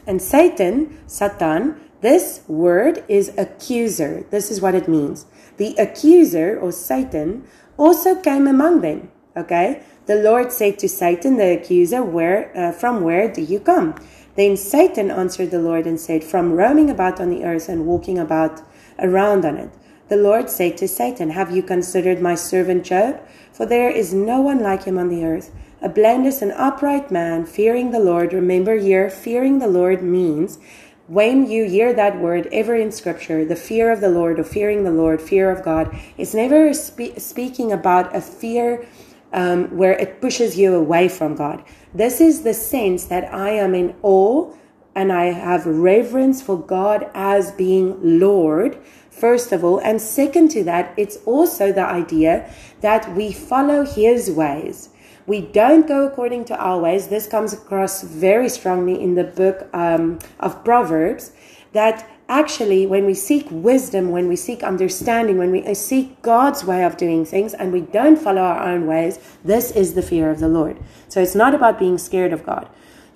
And 0.06 0.20
Satan, 0.22 0.98
Satan, 1.06 1.80
this 2.00 2.42
word 2.46 3.04
is 3.08 3.32
accuser. 3.36 4.24
This 4.30 4.50
is 4.50 4.60
what 4.60 4.74
it 4.74 4.88
means. 4.88 5.26
The 5.56 5.74
accuser 5.76 6.58
or 6.58 6.72
Satan 6.72 7.44
also 7.76 8.14
came 8.20 8.46
among 8.46 8.82
them. 8.82 9.10
Okay? 9.36 9.82
The 10.08 10.14
Lord 10.14 10.52
said 10.52 10.78
to 10.78 10.88
Satan, 10.88 11.36
the 11.36 11.52
accuser, 11.52 12.02
where, 12.02 12.50
uh, 12.56 12.72
From 12.72 13.02
where 13.02 13.30
do 13.30 13.42
you 13.42 13.60
come? 13.60 13.94
Then 14.36 14.56
Satan 14.56 15.10
answered 15.10 15.50
the 15.50 15.58
Lord 15.58 15.86
and 15.86 16.00
said, 16.00 16.24
From 16.24 16.54
roaming 16.54 16.88
about 16.88 17.20
on 17.20 17.28
the 17.28 17.44
earth 17.44 17.68
and 17.68 17.84
walking 17.84 18.18
about 18.18 18.62
around 18.98 19.44
on 19.44 19.58
it. 19.58 19.68
The 20.08 20.16
Lord 20.16 20.48
said 20.48 20.78
to 20.78 20.88
Satan, 20.88 21.28
Have 21.28 21.54
you 21.54 21.62
considered 21.62 22.22
my 22.22 22.36
servant 22.36 22.84
Job? 22.84 23.20
For 23.52 23.66
there 23.66 23.90
is 23.90 24.14
no 24.14 24.40
one 24.40 24.60
like 24.60 24.84
him 24.84 24.96
on 24.96 25.10
the 25.10 25.26
earth, 25.26 25.54
a 25.82 25.90
blameless 25.90 26.40
and 26.40 26.52
upright 26.52 27.10
man, 27.10 27.44
fearing 27.44 27.90
the 27.90 28.00
Lord. 28.00 28.32
Remember 28.32 28.78
here, 28.78 29.10
fearing 29.10 29.58
the 29.58 29.68
Lord 29.68 30.02
means 30.02 30.58
when 31.06 31.50
you 31.50 31.64
hear 31.64 31.92
that 31.92 32.18
word 32.18 32.48
ever 32.50 32.74
in 32.74 32.92
scripture, 32.92 33.44
the 33.44 33.56
fear 33.56 33.92
of 33.92 34.00
the 34.00 34.08
Lord 34.08 34.38
or 34.38 34.44
fearing 34.44 34.84
the 34.84 34.90
Lord, 34.90 35.20
fear 35.20 35.50
of 35.50 35.62
God, 35.62 35.94
it's 36.16 36.32
never 36.32 36.72
spe- 36.72 37.18
speaking 37.18 37.72
about 37.72 38.16
a 38.16 38.22
fear 38.22 38.86
um, 39.32 39.76
where 39.76 39.92
it 39.92 40.20
pushes 40.20 40.58
you 40.58 40.74
away 40.74 41.08
from 41.08 41.34
God. 41.34 41.62
This 41.94 42.20
is 42.20 42.42
the 42.42 42.54
sense 42.54 43.04
that 43.06 43.32
I 43.32 43.50
am 43.50 43.74
in 43.74 43.94
awe 44.02 44.52
and 44.94 45.12
I 45.12 45.26
have 45.26 45.64
reverence 45.66 46.42
for 46.42 46.58
God 46.58 47.08
as 47.14 47.52
being 47.52 48.18
Lord, 48.18 48.78
first 49.10 49.52
of 49.52 49.62
all. 49.62 49.78
And 49.78 50.00
second 50.00 50.48
to 50.52 50.64
that, 50.64 50.92
it's 50.96 51.18
also 51.24 51.72
the 51.72 51.84
idea 51.84 52.50
that 52.80 53.14
we 53.14 53.32
follow 53.32 53.84
His 53.84 54.30
ways. 54.30 54.90
We 55.26 55.42
don't 55.42 55.86
go 55.86 56.06
according 56.06 56.46
to 56.46 56.56
our 56.56 56.80
ways. 56.80 57.08
This 57.08 57.26
comes 57.26 57.52
across 57.52 58.02
very 58.02 58.48
strongly 58.48 59.00
in 59.00 59.14
the 59.14 59.24
book 59.24 59.68
um, 59.74 60.18
of 60.40 60.64
Proverbs 60.64 61.32
that 61.72 62.08
actually, 62.28 62.86
when 62.86 63.06
we 63.06 63.14
seek 63.14 63.46
wisdom, 63.50 64.10
when 64.10 64.28
we 64.28 64.36
seek 64.36 64.62
understanding, 64.62 65.38
when 65.38 65.50
we 65.50 65.64
uh, 65.64 65.74
seek 65.74 66.20
God's 66.22 66.64
way 66.64 66.84
of 66.84 66.96
doing 66.96 67.24
things 67.24 67.54
and 67.54 67.72
we 67.72 67.80
don't 67.80 68.18
follow 68.18 68.42
our 68.42 68.68
own 68.68 68.86
ways, 68.86 69.18
this 69.44 69.70
is 69.70 69.94
the 69.94 70.02
fear 70.02 70.30
of 70.30 70.38
the 70.38 70.48
Lord. 70.48 70.78
So 71.08 71.20
it's 71.20 71.34
not 71.34 71.54
about 71.54 71.78
being 71.78 71.98
scared 71.98 72.32
of 72.32 72.44
God. 72.44 72.68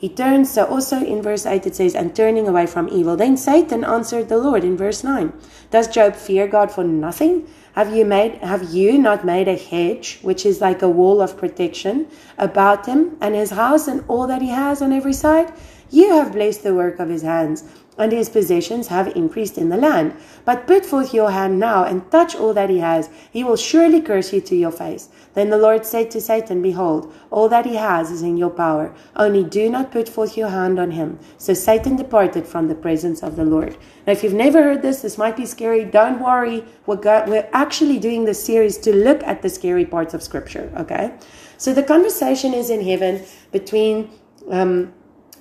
He 0.02 0.08
turns, 0.08 0.50
so 0.50 0.64
also 0.64 0.96
in 0.96 1.22
verse 1.22 1.46
8 1.46 1.64
it 1.64 1.76
says, 1.76 1.94
and 1.94 2.16
turning 2.16 2.48
away 2.48 2.66
from 2.66 2.88
evil. 2.88 3.14
Then 3.14 3.36
Satan 3.36 3.84
answered 3.84 4.28
the 4.28 4.36
Lord 4.36 4.64
in 4.64 4.76
verse 4.76 5.04
9. 5.04 5.32
Does 5.70 5.86
Job 5.86 6.16
fear 6.16 6.48
God 6.48 6.72
for 6.72 6.82
nothing? 6.82 7.46
Have 7.74 7.94
you 7.94 8.04
made 8.04 8.34
have 8.38 8.74
you 8.74 8.98
not 8.98 9.24
made 9.24 9.46
a 9.46 9.56
hedge, 9.56 10.18
which 10.22 10.44
is 10.44 10.60
like 10.60 10.82
a 10.82 10.88
wall 10.88 11.22
of 11.22 11.38
protection, 11.38 12.08
about 12.36 12.86
him 12.86 13.16
and 13.20 13.36
his 13.36 13.50
house 13.50 13.86
and 13.86 14.04
all 14.08 14.26
that 14.26 14.42
he 14.42 14.48
has 14.48 14.82
on 14.82 14.92
every 14.92 15.12
side? 15.12 15.52
You 15.88 16.10
have 16.14 16.32
blessed 16.32 16.64
the 16.64 16.74
work 16.74 16.98
of 16.98 17.08
his 17.08 17.22
hands 17.22 17.62
and 17.98 18.10
his 18.10 18.28
possessions 18.30 18.88
have 18.88 19.08
increased 19.08 19.58
in 19.58 19.68
the 19.68 19.76
land. 19.76 20.14
But 20.44 20.66
put 20.66 20.86
forth 20.86 21.12
your 21.12 21.30
hand 21.30 21.60
now 21.60 21.84
and 21.84 22.10
touch 22.10 22.34
all 22.34 22.54
that 22.54 22.70
he 22.70 22.78
has. 22.78 23.10
He 23.30 23.44
will 23.44 23.56
surely 23.56 24.00
curse 24.00 24.32
you 24.32 24.40
to 24.40 24.56
your 24.56 24.72
face. 24.72 25.08
Then 25.34 25.50
the 25.50 25.58
Lord 25.58 25.84
said 25.84 26.10
to 26.10 26.20
Satan, 26.20 26.62
Behold, 26.62 27.12
all 27.30 27.48
that 27.50 27.66
he 27.66 27.76
has 27.76 28.10
is 28.10 28.22
in 28.22 28.36
your 28.36 28.50
power. 28.50 28.94
Only 29.14 29.44
do 29.44 29.68
not 29.68 29.92
put 29.92 30.08
forth 30.08 30.36
your 30.36 30.48
hand 30.48 30.78
on 30.78 30.92
him. 30.92 31.18
So 31.36 31.52
Satan 31.54 31.96
departed 31.96 32.46
from 32.46 32.68
the 32.68 32.74
presence 32.74 33.22
of 33.22 33.36
the 33.36 33.44
Lord. 33.44 33.76
Now, 34.06 34.12
if 34.12 34.22
you've 34.22 34.32
never 34.32 34.62
heard 34.62 34.82
this, 34.82 35.02
this 35.02 35.18
might 35.18 35.36
be 35.36 35.46
scary. 35.46 35.84
Don't 35.84 36.20
worry. 36.20 36.64
We're, 36.86 36.96
go- 36.96 37.24
we're 37.26 37.48
actually 37.52 37.98
doing 37.98 38.24
this 38.24 38.42
series 38.42 38.78
to 38.78 38.94
look 38.94 39.22
at 39.22 39.42
the 39.42 39.48
scary 39.50 39.84
parts 39.84 40.14
of 40.14 40.22
Scripture, 40.22 40.72
okay? 40.76 41.14
So 41.58 41.72
the 41.74 41.82
conversation 41.82 42.54
is 42.54 42.70
in 42.70 42.82
heaven 42.82 43.24
between. 43.52 44.10
Um, 44.50 44.94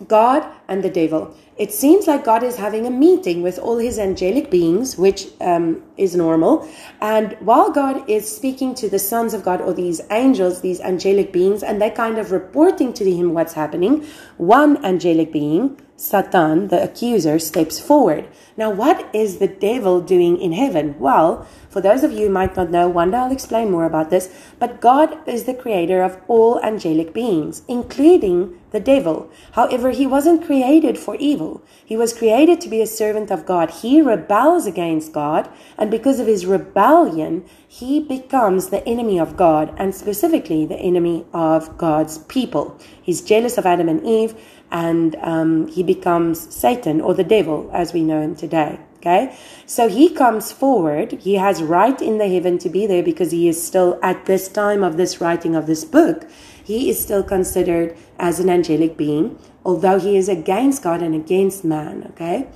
God 0.07 0.45
and 0.67 0.83
the 0.83 0.89
devil. 0.89 1.35
It 1.57 1.71
seems 1.71 2.07
like 2.07 2.23
God 2.23 2.41
is 2.43 2.55
having 2.55 2.87
a 2.87 2.89
meeting 2.89 3.43
with 3.43 3.59
all 3.59 3.77
his 3.77 3.99
angelic 3.99 4.49
beings, 4.49 4.97
which 4.97 5.27
um, 5.41 5.83
is 5.95 6.15
normal. 6.15 6.67
And 7.01 7.37
while 7.39 7.71
God 7.71 8.09
is 8.09 8.35
speaking 8.35 8.73
to 8.75 8.89
the 8.89 8.97
sons 8.97 9.33
of 9.33 9.43
God 9.43 9.61
or 9.61 9.73
these 9.73 10.01
angels, 10.09 10.61
these 10.61 10.79
angelic 10.79 11.31
beings, 11.31 11.61
and 11.61 11.79
they're 11.79 11.91
kind 11.91 12.17
of 12.17 12.31
reporting 12.31 12.93
to 12.93 13.11
him 13.11 13.33
what's 13.33 13.53
happening, 13.53 14.05
one 14.37 14.83
angelic 14.83 15.31
being, 15.31 15.79
Satan, 15.97 16.69
the 16.69 16.81
accuser, 16.81 17.37
steps 17.37 17.79
forward. 17.79 18.27
Now, 18.57 18.71
what 18.71 19.13
is 19.13 19.37
the 19.37 19.47
devil 19.47 20.01
doing 20.01 20.41
in 20.41 20.53
heaven? 20.53 20.97
Well, 20.97 21.45
for 21.69 21.79
those 21.79 22.03
of 22.03 22.11
you 22.11 22.25
who 22.25 22.33
might 22.33 22.55
not 22.55 22.71
know, 22.71 22.89
one 22.89 23.11
day 23.11 23.17
I'll 23.17 23.31
explain 23.31 23.69
more 23.69 23.85
about 23.85 24.09
this, 24.09 24.33
but 24.57 24.81
God 24.81 25.15
is 25.27 25.43
the 25.43 25.53
creator 25.53 26.01
of 26.01 26.17
all 26.27 26.59
angelic 26.61 27.13
beings, 27.13 27.61
including 27.67 28.59
the 28.71 28.79
devil. 28.79 29.29
However, 29.53 29.91
he 29.91 30.07
wasn't 30.07 30.45
created 30.45 30.97
for 30.97 31.15
evil. 31.15 31.61
He 31.85 31.97
was 31.97 32.13
created 32.13 32.61
to 32.61 32.69
be 32.69 32.81
a 32.81 32.87
servant 32.87 33.31
of 33.31 33.45
God. 33.45 33.69
He 33.69 34.01
rebels 34.01 34.65
against 34.65 35.13
God, 35.13 35.49
and 35.77 35.91
because 35.91 36.19
of 36.19 36.27
his 36.27 36.45
rebellion, 36.45 37.45
he 37.67 37.99
becomes 37.99 38.69
the 38.69 38.85
enemy 38.87 39.19
of 39.19 39.37
God, 39.37 39.73
and 39.77 39.93
specifically 39.93 40.65
the 40.65 40.75
enemy 40.79 41.25
of 41.33 41.77
God's 41.77 42.17
people. 42.17 42.77
He's 43.01 43.21
jealous 43.21 43.57
of 43.57 43.65
Adam 43.65 43.89
and 43.89 44.05
Eve, 44.05 44.35
and 44.71 45.15
um, 45.21 45.67
he 45.67 45.83
becomes 45.83 46.53
Satan 46.53 47.01
or 47.01 47.13
the 47.13 47.23
devil 47.23 47.69
as 47.73 47.93
we 47.93 48.03
know 48.03 48.21
him 48.21 48.35
today. 48.35 48.79
Okay. 49.01 49.35
So 49.65 49.89
he 49.89 50.13
comes 50.13 50.51
forward. 50.51 51.13
He 51.13 51.33
has 51.33 51.63
right 51.63 51.99
in 51.99 52.19
the 52.19 52.27
heaven 52.27 52.59
to 52.59 52.69
be 52.69 52.85
there 52.85 53.01
because 53.01 53.31
he 53.31 53.47
is 53.47 53.61
still, 53.61 53.99
at 54.03 54.27
this 54.27 54.47
time 54.47 54.83
of 54.83 54.95
this 54.95 55.19
writing 55.19 55.55
of 55.55 55.65
this 55.65 55.83
book, 55.83 56.27
he 56.63 56.89
is 56.89 56.99
still 56.99 57.23
considered 57.23 57.95
as 58.19 58.39
an 58.39 58.49
angelic 58.49 58.97
being, 58.97 59.37
although 59.65 59.99
he 59.99 60.17
is 60.17 60.29
against 60.29 60.83
God 60.83 61.01
and 61.01 61.15
against 61.15 61.63
man. 61.63 62.07
Okay. 62.11 62.47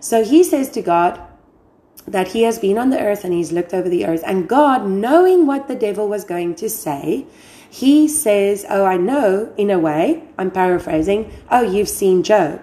So 0.00 0.24
he 0.24 0.44
says 0.44 0.70
to 0.70 0.82
God, 0.82 1.20
that 2.06 2.28
he 2.28 2.42
has 2.42 2.58
been 2.58 2.78
on 2.78 2.90
the 2.90 3.00
earth 3.00 3.24
and 3.24 3.32
he's 3.32 3.52
looked 3.52 3.72
over 3.72 3.88
the 3.88 4.04
earth. 4.04 4.22
And 4.26 4.48
God, 4.48 4.86
knowing 4.86 5.46
what 5.46 5.68
the 5.68 5.74
devil 5.74 6.08
was 6.08 6.24
going 6.24 6.54
to 6.56 6.68
say, 6.68 7.26
he 7.68 8.06
says, 8.06 8.64
Oh, 8.68 8.84
I 8.84 8.96
know, 8.96 9.52
in 9.56 9.70
a 9.70 9.78
way, 9.78 10.22
I'm 10.38 10.50
paraphrasing, 10.50 11.32
oh, 11.50 11.62
you've 11.62 11.88
seen 11.88 12.22
Job. 12.22 12.62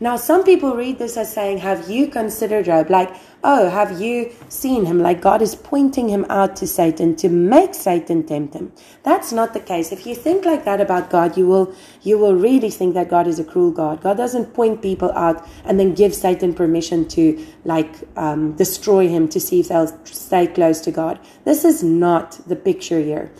Now, 0.00 0.16
some 0.16 0.44
people 0.44 0.74
read 0.76 0.98
this 0.98 1.16
as 1.16 1.32
saying, 1.32 1.58
Have 1.58 1.88
you 1.88 2.08
considered 2.08 2.66
Job? 2.66 2.90
Like, 2.90 3.14
oh, 3.42 3.70
have 3.70 4.00
you 4.00 4.32
seen 4.48 4.84
him? 4.84 5.00
Like, 5.00 5.20
God 5.20 5.40
is 5.40 5.54
pointing 5.54 6.08
him 6.08 6.26
out 6.28 6.56
to 6.56 6.66
Satan 6.66 7.16
to 7.16 7.28
make 7.28 7.74
Satan 7.74 8.24
tempt 8.24 8.54
him. 8.54 8.72
That's 9.02 9.32
not 9.32 9.54
the 9.54 9.60
case. 9.60 9.92
If 9.92 10.06
you 10.06 10.14
think 10.14 10.44
like 10.44 10.64
that 10.64 10.80
about 10.80 11.10
God, 11.10 11.36
you 11.36 11.46
will, 11.46 11.74
you 12.02 12.18
will 12.18 12.34
really 12.34 12.70
think 12.70 12.94
that 12.94 13.08
God 13.08 13.26
is 13.26 13.38
a 13.38 13.44
cruel 13.44 13.70
God. 13.70 14.02
God 14.02 14.16
doesn't 14.16 14.54
point 14.54 14.82
people 14.82 15.10
out 15.12 15.46
and 15.64 15.80
then 15.80 15.94
give 15.94 16.14
Satan 16.14 16.54
permission 16.54 17.08
to, 17.08 17.44
like, 17.64 17.94
um, 18.16 18.52
destroy 18.52 19.08
him 19.08 19.28
to 19.28 19.40
see 19.40 19.60
if 19.60 19.68
they'll 19.68 19.96
stay 20.04 20.46
close 20.46 20.80
to 20.82 20.90
God. 20.90 21.18
This 21.44 21.64
is 21.64 21.82
not 21.82 22.40
the 22.46 22.56
picture 22.56 23.00
here. 23.00 23.30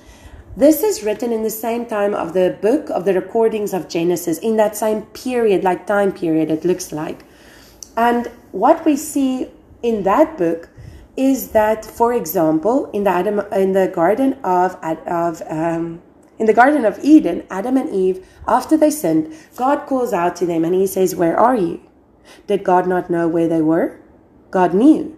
This 0.57 0.83
is 0.83 1.05
written 1.05 1.33
in 1.33 1.43
the 1.43 1.51
same 1.51 1.87
time 1.87 2.13
of 2.13 2.33
the 2.33 2.59
book 2.61 2.91
of 2.91 3.05
the 3.05 3.15
recordings 3.15 3.73
of 3.73 3.89
Genesis, 3.89 4.39
in 4.39 4.57
that 4.57 4.77
same 4.77 5.03
period, 5.03 5.63
like 5.63 5.87
time 5.87 6.13
period, 6.13 6.51
it 6.51 6.65
looks 6.65 6.91
like. 6.91 7.25
And 7.97 8.27
what 8.51 8.85
we 8.85 8.97
see 8.97 9.49
in 9.83 10.03
that 10.05 10.39
book 10.39 10.69
is 11.17 11.51
that, 11.53 11.85
for 11.85 12.13
example, 12.13 12.91
in 12.93 13.05
the 13.05 13.11
Adam, 13.11 13.41
in 13.53 13.73
the 13.73 13.89
Garden 13.89 14.35
of 14.45 14.77
of 14.85 15.43
um, 15.49 16.03
in 16.39 16.47
the 16.47 16.55
Garden 16.55 16.85
of 16.85 16.99
Eden, 17.03 17.45
Adam 17.51 17.77
and 17.77 17.91
Eve, 17.91 18.27
after 18.47 18.77
they 18.77 18.91
sinned, 18.91 19.35
God 19.57 19.87
calls 19.87 20.13
out 20.13 20.37
to 20.37 20.47
them 20.47 20.65
and 20.65 20.75
He 20.75 20.87
says, 20.87 21.15
"Where 21.15 21.39
are 21.39 21.57
you?" 21.57 21.81
Did 22.47 22.65
God 22.65 22.87
not 22.87 23.11
know 23.11 23.29
where 23.29 23.49
they 23.49 23.63
were? 23.63 23.99
God 24.51 24.75
knew 24.75 25.17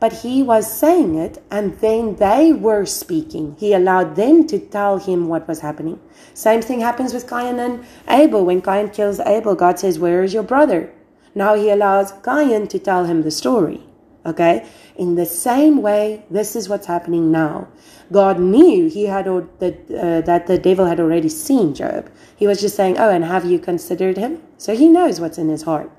but 0.00 0.22
he 0.24 0.42
was 0.42 0.72
saying 0.72 1.14
it 1.14 1.42
and 1.50 1.78
then 1.80 2.16
they 2.16 2.52
were 2.52 2.86
speaking. 2.86 3.54
He 3.58 3.74
allowed 3.74 4.16
them 4.16 4.46
to 4.46 4.58
tell 4.58 4.98
him 4.98 5.28
what 5.28 5.46
was 5.46 5.60
happening. 5.60 6.00
Same 6.32 6.62
thing 6.62 6.80
happens 6.80 7.12
with 7.12 7.28
Cain 7.28 7.58
and 7.58 7.84
Abel. 8.08 8.44
When 8.46 8.62
Cain 8.62 8.88
kills 8.88 9.20
Abel, 9.20 9.54
God 9.54 9.78
says, 9.78 9.98
Where 9.98 10.24
is 10.24 10.32
your 10.32 10.42
brother? 10.42 10.90
Now 11.34 11.54
he 11.54 11.68
allows 11.68 12.12
Cain 12.24 12.66
to 12.68 12.78
tell 12.78 13.04
him 13.04 13.22
the 13.22 13.30
story. 13.30 13.82
Okay? 14.26 14.66
In 14.96 15.14
the 15.14 15.26
same 15.26 15.80
way, 15.80 16.24
this 16.30 16.54
is 16.54 16.68
what's 16.68 16.86
happening 16.86 17.30
now. 17.30 17.68
God 18.12 18.38
knew 18.40 18.88
he 18.88 19.06
had 19.06 19.24
that, 19.24 19.90
uh, 19.90 20.20
that 20.22 20.46
the 20.46 20.58
devil 20.58 20.86
had 20.86 21.00
already 21.00 21.28
seen 21.28 21.74
Job. 21.74 22.10
He 22.36 22.46
was 22.46 22.60
just 22.60 22.76
saying, 22.76 22.98
Oh, 22.98 23.10
and 23.10 23.24
have 23.24 23.44
you 23.44 23.58
considered 23.58 24.16
him? 24.16 24.42
So 24.58 24.74
he 24.74 24.88
knows 24.88 25.20
what's 25.20 25.38
in 25.38 25.48
his 25.48 25.62
heart. 25.62 25.90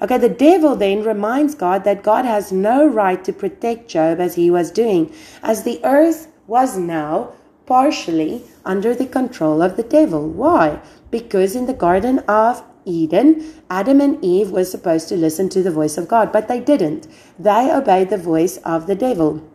Okay, 0.00 0.18
the 0.18 0.28
devil 0.28 0.76
then 0.76 1.02
reminds 1.02 1.54
God 1.54 1.84
that 1.84 2.02
God 2.02 2.24
has 2.24 2.52
no 2.52 2.86
right 2.86 3.22
to 3.24 3.32
protect 3.32 3.88
Job 3.88 4.20
as 4.20 4.34
he 4.34 4.50
was 4.50 4.70
doing, 4.70 5.12
as 5.42 5.62
the 5.62 5.80
earth 5.84 6.28
was 6.46 6.76
now 6.76 7.32
partially 7.64 8.42
under 8.64 8.94
the 8.94 9.06
control 9.06 9.62
of 9.62 9.76
the 9.76 9.82
devil. 9.82 10.28
Why? 10.28 10.80
Because 11.10 11.56
in 11.56 11.66
the 11.66 11.74
Garden 11.74 12.20
of 12.20 12.62
Eden, 12.86 13.44
Adam 13.68 14.00
and 14.00 14.24
Eve 14.24 14.50
were 14.50 14.64
supposed 14.64 15.08
to 15.08 15.16
listen 15.16 15.48
to 15.50 15.62
the 15.62 15.70
voice 15.70 15.98
of 15.98 16.08
God, 16.08 16.32
but 16.32 16.48
they 16.48 16.60
didn't. 16.60 17.06
They 17.38 17.70
obeyed 17.70 18.08
the 18.08 18.16
voice 18.16 18.56
of 18.58 18.86
the 18.86 18.94
devil. 18.94 19.46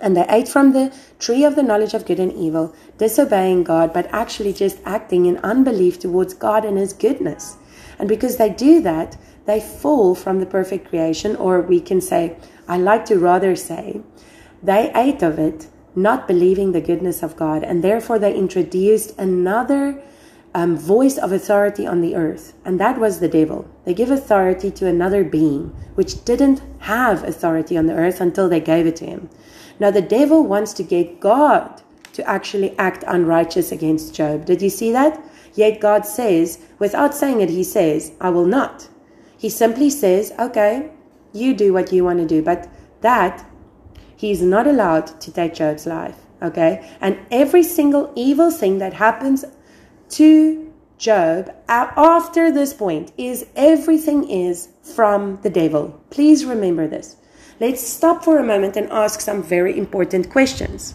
And 0.00 0.14
they 0.14 0.26
ate 0.28 0.46
from 0.46 0.72
the 0.72 0.94
tree 1.18 1.42
of 1.42 1.56
the 1.56 1.62
knowledge 1.62 1.94
of 1.94 2.04
good 2.04 2.20
and 2.20 2.32
evil, 2.32 2.74
disobeying 2.98 3.64
God, 3.64 3.94
but 3.94 4.06
actually 4.12 4.52
just 4.52 4.78
acting 4.84 5.24
in 5.24 5.38
unbelief 5.38 5.98
towards 5.98 6.34
God 6.34 6.66
and 6.66 6.76
His 6.76 6.92
goodness. 6.92 7.56
And 7.98 8.08
because 8.08 8.36
they 8.36 8.50
do 8.50 8.82
that, 8.82 9.16
they 9.46 9.58
fall 9.58 10.14
from 10.14 10.38
the 10.38 10.46
perfect 10.46 10.88
creation, 10.90 11.34
or 11.36 11.62
we 11.62 11.80
can 11.80 12.02
say, 12.02 12.36
I 12.68 12.76
like 12.76 13.06
to 13.06 13.18
rather 13.18 13.56
say, 13.56 14.02
they 14.62 14.92
ate 14.94 15.22
of 15.22 15.38
it, 15.38 15.68
not 15.94 16.28
believing 16.28 16.72
the 16.72 16.80
goodness 16.82 17.22
of 17.22 17.36
God, 17.36 17.62
and 17.62 17.82
therefore 17.82 18.18
they 18.18 18.34
introduced 18.34 19.18
another 19.18 20.02
um, 20.56 20.74
voice 20.74 21.18
of 21.18 21.32
authority 21.32 21.86
on 21.86 22.00
the 22.00 22.16
earth, 22.16 22.54
and 22.64 22.80
that 22.80 22.98
was 22.98 23.20
the 23.20 23.28
devil. 23.28 23.68
They 23.84 23.92
give 23.92 24.10
authority 24.10 24.70
to 24.70 24.86
another 24.86 25.22
being 25.22 25.76
which 25.96 26.24
didn't 26.24 26.62
have 26.78 27.22
authority 27.24 27.76
on 27.76 27.84
the 27.84 27.92
earth 27.92 28.22
until 28.22 28.48
they 28.48 28.60
gave 28.60 28.86
it 28.86 28.96
to 28.96 29.04
him. 29.04 29.28
Now, 29.78 29.90
the 29.90 30.00
devil 30.00 30.46
wants 30.46 30.72
to 30.74 30.82
get 30.82 31.20
God 31.20 31.82
to 32.14 32.26
actually 32.26 32.76
act 32.78 33.04
unrighteous 33.06 33.70
against 33.70 34.14
Job. 34.14 34.46
Did 34.46 34.62
you 34.62 34.70
see 34.70 34.90
that? 34.92 35.22
Yet 35.52 35.78
God 35.78 36.06
says, 36.06 36.58
without 36.78 37.14
saying 37.14 37.42
it, 37.42 37.50
he 37.50 37.62
says, 37.62 38.12
I 38.18 38.30
will 38.30 38.46
not. 38.46 38.88
He 39.36 39.50
simply 39.50 39.90
says, 39.90 40.32
okay, 40.38 40.90
you 41.34 41.52
do 41.52 41.74
what 41.74 41.92
you 41.92 42.02
want 42.02 42.20
to 42.20 42.26
do. 42.26 42.40
But 42.40 42.66
that, 43.02 43.44
he's 44.16 44.40
not 44.40 44.66
allowed 44.66 45.20
to 45.20 45.30
take 45.30 45.52
Job's 45.52 45.84
life. 45.84 46.16
Okay? 46.40 46.90
And 47.02 47.18
every 47.30 47.62
single 47.62 48.10
evil 48.16 48.50
thing 48.50 48.78
that 48.78 48.94
happens 48.94 49.44
to 50.10 50.72
Job 50.98 51.54
after 51.68 52.50
this 52.50 52.72
point 52.72 53.12
is 53.18 53.46
everything 53.54 54.28
is 54.30 54.68
from 54.82 55.38
the 55.42 55.50
devil. 55.50 56.00
Please 56.10 56.44
remember 56.44 56.86
this. 56.86 57.16
Let's 57.60 57.86
stop 57.86 58.24
for 58.24 58.38
a 58.38 58.44
moment 58.44 58.76
and 58.76 58.90
ask 58.90 59.20
some 59.20 59.42
very 59.42 59.76
important 59.76 60.30
questions. 60.30 60.94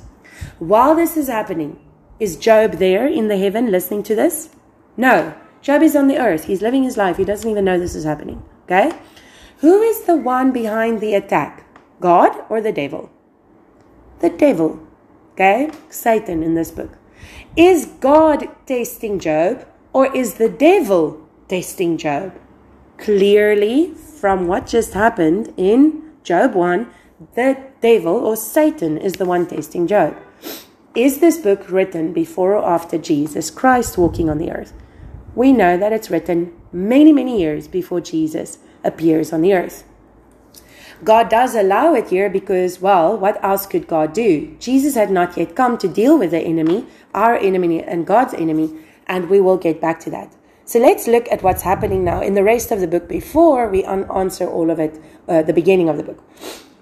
While 0.60 0.96
this 0.96 1.18
is 1.18 1.28
happening, 1.28 1.80
is 2.20 2.36
Job 2.36 2.74
there 2.74 3.08
in 3.08 3.28
the 3.28 3.38
heaven 3.38 3.72
listening 3.72 4.04
to 4.04 4.16
this? 4.16 4.50
No. 4.98 5.34
Job 5.62 5.84
is 5.84 5.96
on 5.96 6.08
the 6.08 6.18
earth. 6.18 6.46
He's 6.46 6.62
living 6.62 6.84
his 6.84 6.98
life. 6.98 7.18
He 7.18 7.26
doesn't 7.26 7.50
even 7.50 7.66
know 7.66 7.80
this 7.80 7.96
is 7.96 8.04
happening. 8.04 8.44
Okay? 8.64 8.92
Who 9.58 9.82
is 9.82 10.04
the 10.04 10.16
one 10.16 10.52
behind 10.52 11.00
the 11.00 11.14
attack? 11.14 11.66
God 12.00 12.36
or 12.50 12.62
the 12.62 12.72
devil? 12.72 13.12
The 14.20 14.30
devil. 14.30 14.80
Okay? 15.34 15.70
Satan 15.90 16.42
in 16.42 16.56
this 16.56 16.72
book. 16.72 16.98
Is 17.58 17.88
God 18.00 18.48
testing 18.66 19.20
Job 19.20 19.68
or 19.92 20.16
is 20.16 20.36
the 20.36 20.48
devil 20.48 21.28
testing 21.50 21.98
Job? 21.98 22.40
Clearly, 22.98 23.94
from 23.94 24.48
what 24.48 24.68
just 24.68 24.94
happened 24.94 25.54
in 25.58 26.14
Job 26.24 26.54
1, 26.54 26.88
the 27.36 27.58
devil 27.82 28.16
or 28.16 28.38
Satan 28.38 28.98
is 28.98 29.14
the 29.14 29.26
one 29.26 29.48
testing 29.48 29.86
Job. 29.86 30.16
Is 30.96 31.20
this 31.20 31.38
book 31.38 31.70
written 31.70 32.14
before 32.14 32.56
or 32.56 32.66
after 32.66 32.98
Jesus 32.98 33.52
Christ 33.52 33.98
walking 33.98 34.30
on 34.30 34.38
the 34.38 34.50
earth? 34.50 34.72
We 35.36 35.52
know 35.52 35.76
that 35.78 35.92
it's 35.92 36.10
written 36.10 36.54
many, 36.72 37.12
many 37.12 37.42
years 37.42 37.68
before 37.68 38.00
Jesus 38.00 38.60
appears 38.82 39.34
on 39.34 39.42
the 39.42 39.54
earth. 39.54 39.84
God 41.04 41.30
does 41.30 41.56
allow 41.56 41.94
it 41.96 42.10
here 42.10 42.30
because, 42.30 42.80
well, 42.80 43.18
what 43.18 43.44
else 43.44 43.66
could 43.66 43.88
God 43.88 44.14
do? 44.14 44.56
Jesus 44.60 44.94
had 44.96 45.10
not 45.10 45.36
yet 45.36 45.56
come 45.56 45.78
to 45.80 45.88
deal 45.88 46.18
with 46.18 46.32
the 46.32 46.40
enemy, 46.40 46.86
our 47.14 47.36
enemy 47.36 47.82
and 47.82 48.06
God's 48.06 48.36
enemy, 48.36 48.70
and 49.08 49.30
we 49.30 49.42
will 49.42 49.58
get 49.58 49.82
back 49.82 50.00
to 50.02 50.12
that. 50.12 50.32
So 50.66 50.80
let's 50.80 51.08
look 51.08 51.28
at 51.32 51.42
what's 51.42 51.64
happening 51.64 52.04
now 52.04 52.22
in 52.22 52.36
the 52.36 52.44
rest 52.44 52.72
of 52.72 52.80
the 52.80 52.88
book 52.88 53.10
before 53.10 53.68
we 53.68 53.84
un- 53.84 54.10
answer 54.12 54.48
all 54.48 54.70
of 54.70 54.80
it, 54.80 55.02
uh, 55.28 55.42
the 55.42 55.54
beginning 55.54 55.90
of 55.90 55.98
the 55.98 56.04
book. 56.04 56.24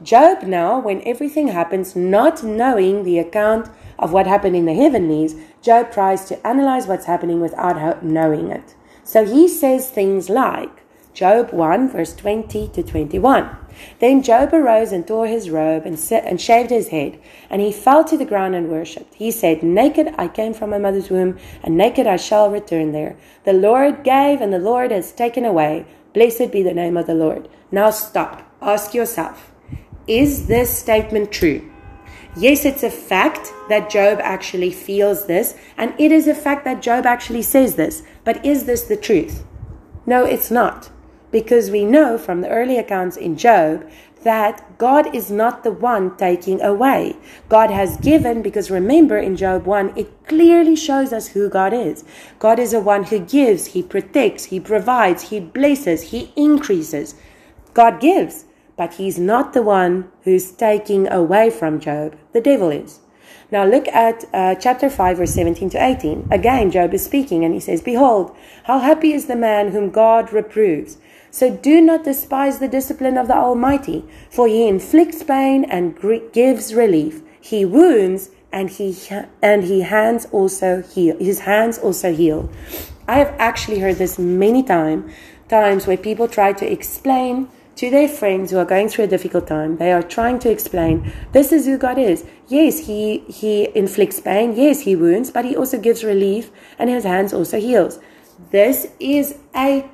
Job 0.03 0.43
now, 0.43 0.79
when 0.79 1.01
everything 1.07 1.47
happens, 1.47 1.95
not 1.95 2.43
knowing 2.43 3.03
the 3.03 3.19
account 3.19 3.69
of 3.97 4.11
what 4.13 4.27
happened 4.27 4.55
in 4.55 4.65
the 4.65 4.73
heavenlies, 4.73 5.35
Job 5.61 5.91
tries 5.91 6.25
to 6.25 6.45
analyze 6.47 6.87
what's 6.87 7.05
happening 7.05 7.41
without 7.41 8.03
knowing 8.03 8.51
it. 8.51 8.75
So 9.03 9.25
he 9.25 9.47
says 9.47 9.89
things 9.89 10.29
like 10.29 10.78
Job 11.13 11.51
1, 11.51 11.89
verse 11.89 12.15
20 12.15 12.69
to 12.69 12.83
21. 12.83 13.49
Then 13.99 14.21
Job 14.21 14.53
arose 14.53 14.91
and 14.91 15.05
tore 15.05 15.27
his 15.27 15.49
robe 15.49 15.85
and, 15.85 15.99
and 16.11 16.39
shaved 16.39 16.69
his 16.69 16.89
head, 16.89 17.19
and 17.49 17.61
he 17.61 17.71
fell 17.71 18.03
to 18.05 18.17
the 18.17 18.25
ground 18.25 18.55
and 18.55 18.69
worshipped. 18.69 19.15
He 19.15 19.31
said, 19.31 19.63
Naked 19.63 20.13
I 20.17 20.27
came 20.27 20.53
from 20.53 20.69
my 20.69 20.77
mother's 20.77 21.09
womb, 21.09 21.37
and 21.63 21.75
naked 21.75 22.07
I 22.07 22.17
shall 22.17 22.49
return 22.49 22.91
there. 22.91 23.17
The 23.43 23.53
Lord 23.53 24.03
gave, 24.03 24.39
and 24.39 24.53
the 24.53 24.59
Lord 24.59 24.91
has 24.91 25.11
taken 25.11 25.45
away. 25.45 25.85
Blessed 26.13 26.51
be 26.51 26.63
the 26.63 26.73
name 26.73 26.95
of 26.95 27.07
the 27.07 27.15
Lord. 27.15 27.49
Now 27.71 27.89
stop. 27.89 28.43
Ask 28.61 28.93
yourself, 28.93 29.51
is 30.07 30.47
this 30.47 30.77
statement 30.77 31.31
true? 31.31 31.69
Yes, 32.37 32.65
it's 32.65 32.83
a 32.83 32.91
fact 32.91 33.51
that 33.69 33.89
Job 33.89 34.19
actually 34.21 34.71
feels 34.71 35.25
this, 35.25 35.55
and 35.77 35.93
it 35.99 36.11
is 36.11 36.27
a 36.27 36.35
fact 36.35 36.65
that 36.65 36.81
Job 36.81 37.05
actually 37.05 37.41
says 37.41 37.75
this. 37.75 38.03
But 38.23 38.45
is 38.45 38.65
this 38.65 38.83
the 38.83 38.97
truth? 38.97 39.43
No, 40.05 40.25
it's 40.25 40.51
not 40.51 40.89
because 41.31 41.69
we 41.69 41.85
know 41.85 42.17
from 42.17 42.41
the 42.41 42.49
early 42.49 42.77
accounts 42.77 43.17
in 43.17 43.37
Job 43.37 43.89
that 44.23 44.77
God 44.77 45.15
is 45.15 45.31
not 45.31 45.63
the 45.63 45.71
one 45.71 46.15
taking 46.17 46.61
away. 46.61 47.15
God 47.47 47.71
has 47.71 47.97
given, 47.97 48.41
because 48.41 48.69
remember 48.69 49.17
in 49.17 49.35
Job 49.35 49.65
1, 49.65 49.93
it 49.95 50.27
clearly 50.27 50.75
shows 50.75 51.13
us 51.13 51.29
who 51.29 51.49
God 51.49 51.73
is. 51.73 52.03
God 52.37 52.59
is 52.59 52.71
the 52.71 52.81
one 52.81 53.05
who 53.05 53.19
gives, 53.19 53.67
He 53.67 53.81
protects, 53.81 54.45
He 54.45 54.59
provides, 54.59 55.29
He 55.29 55.39
blesses, 55.39 56.11
He 56.11 56.33
increases. 56.35 57.15
God 57.73 58.01
gives, 58.01 58.45
but 58.75 58.95
He's 58.95 59.19
not 59.19 59.53
the 59.53 59.63
one 59.63 60.11
who's 60.23 60.51
taking 60.51 61.09
away 61.09 61.49
from 61.49 61.79
Job. 61.79 62.17
The 62.33 62.41
devil 62.41 62.69
is. 62.69 62.99
Now 63.51 63.65
look 63.65 63.87
at 63.87 64.25
uh, 64.31 64.55
chapter 64.55 64.89
5, 64.89 65.17
verse 65.17 65.33
17 65.33 65.71
to 65.71 65.83
18. 65.83 66.27
Again, 66.29 66.69
Job 66.69 66.93
is 66.93 67.03
speaking 67.03 67.43
and 67.43 67.53
he 67.53 67.59
says, 67.59 67.81
Behold, 67.81 68.35
how 68.65 68.79
happy 68.79 69.11
is 69.11 69.25
the 69.25 69.35
man 69.35 69.71
whom 69.71 69.89
God 69.89 70.31
reproves 70.31 70.97
so 71.31 71.55
do 71.55 71.81
not 71.81 72.03
despise 72.03 72.59
the 72.59 72.67
discipline 72.67 73.17
of 73.17 73.27
the 73.27 73.35
Almighty, 73.35 74.05
for 74.29 74.47
he 74.47 74.67
inflicts 74.67 75.23
pain 75.23 75.63
and 75.65 75.97
gives 76.33 76.73
relief. 76.73 77.21
He 77.41 77.65
wounds 77.65 78.29
and 78.51 78.69
he 78.69 78.97
and 79.41 79.63
he 79.63 79.81
hands 79.81 80.27
also 80.31 80.81
heal. 80.81 81.17
His 81.17 81.39
hands 81.41 81.77
also 81.77 82.13
heal. 82.13 82.49
I 83.07 83.17
have 83.19 83.33
actually 83.37 83.79
heard 83.79 83.97
this 83.97 84.19
many 84.19 84.63
time, 84.63 85.09
times 85.47 85.87
where 85.87 85.97
people 85.97 86.27
try 86.27 86.53
to 86.53 86.71
explain 86.71 87.49
to 87.75 87.89
their 87.89 88.09
friends 88.09 88.51
who 88.51 88.57
are 88.57 88.65
going 88.65 88.89
through 88.89 89.05
a 89.05 89.07
difficult 89.07 89.47
time. 89.47 89.77
They 89.77 89.93
are 89.93 90.03
trying 90.03 90.39
to 90.39 90.51
explain 90.51 91.13
this 91.31 91.51
is 91.51 91.65
who 91.65 91.77
God 91.77 91.97
is. 91.97 92.25
Yes, 92.47 92.87
he 92.87 93.19
he 93.19 93.69
inflicts 93.75 94.19
pain. 94.19 94.55
Yes, 94.55 94.81
he 94.81 94.95
wounds, 94.95 95.31
but 95.31 95.45
he 95.45 95.55
also 95.55 95.79
gives 95.79 96.03
relief, 96.03 96.51
and 96.77 96.89
his 96.89 97.03
hands 97.03 97.33
also 97.33 97.59
heals. 97.59 97.99
This 98.51 98.87
is 98.99 99.37
a 99.55 99.89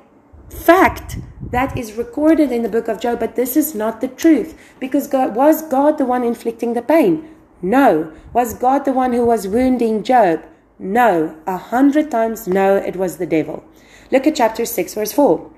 fact 0.50 1.18
that 1.50 1.76
is 1.76 1.94
recorded 1.94 2.50
in 2.52 2.62
the 2.62 2.68
book 2.68 2.88
of 2.88 3.00
Job, 3.00 3.20
but 3.20 3.36
this 3.36 3.56
is 3.56 3.74
not 3.74 4.00
the 4.00 4.08
truth. 4.08 4.58
Because 4.80 5.06
God, 5.06 5.34
was 5.34 5.62
God 5.62 5.98
the 5.98 6.04
one 6.04 6.24
inflicting 6.24 6.74
the 6.74 6.82
pain? 6.82 7.28
No. 7.62 8.12
Was 8.32 8.54
God 8.54 8.84
the 8.84 8.92
one 8.92 9.12
who 9.12 9.24
was 9.24 9.48
wounding 9.48 10.02
Job? 10.02 10.44
No. 10.78 11.36
A 11.46 11.56
hundred 11.56 12.10
times 12.10 12.46
no, 12.46 12.76
it 12.76 12.96
was 12.96 13.16
the 13.16 13.26
devil. 13.26 13.64
Look 14.10 14.26
at 14.26 14.36
chapter 14.36 14.64
6, 14.64 14.94
verse 14.94 15.12
4. 15.12 15.50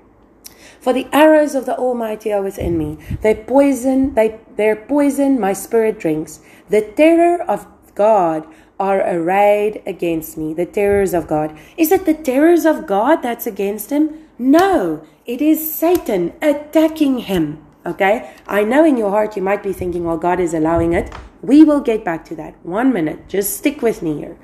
For 0.79 0.93
the 0.93 1.07
arrows 1.11 1.55
of 1.55 1.65
the 1.65 1.77
Almighty 1.77 2.31
are 2.31 2.41
within 2.41 2.77
me. 2.77 2.97
They 3.21 3.35
poison, 3.35 4.13
they, 4.15 4.39
their 4.55 4.75
poison 4.75 5.39
my 5.39 5.53
spirit 5.53 5.99
drinks. 5.99 6.39
The 6.69 6.81
terror 6.81 7.41
of 7.41 7.67
God 7.95 8.47
are 8.79 9.01
arrayed 9.01 9.83
against 9.85 10.37
me. 10.37 10.53
The 10.53 10.65
terrors 10.65 11.13
of 11.13 11.27
God. 11.27 11.57
Is 11.75 11.91
it 11.91 12.05
the 12.05 12.13
terrors 12.13 12.65
of 12.65 12.87
God 12.87 13.17
that's 13.17 13.45
against 13.45 13.89
him? 13.89 14.28
No, 14.39 15.05
it 15.25 15.41
is 15.41 15.73
Satan 15.73 16.33
attacking 16.41 17.19
him. 17.19 17.65
Okay? 17.85 18.33
I 18.47 18.63
know 18.63 18.85
in 18.85 18.95
your 18.95 19.09
heart 19.09 19.35
you 19.35 19.41
might 19.41 19.61
be 19.61 19.73
thinking, 19.73 20.05
well, 20.05 20.17
God 20.17 20.39
is 20.39 20.53
allowing 20.53 20.93
it. 20.93 21.13
We 21.41 21.63
will 21.63 21.81
get 21.81 22.05
back 22.05 22.23
to 22.25 22.35
that. 22.35 22.55
One 22.65 22.93
minute. 22.93 23.27
Just 23.27 23.57
stick 23.57 23.81
with 23.81 24.01
me 24.01 24.17
here. 24.17 24.37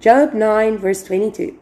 Job 0.00 0.34
9, 0.34 0.76
verse 0.78 1.02
22. 1.02 1.58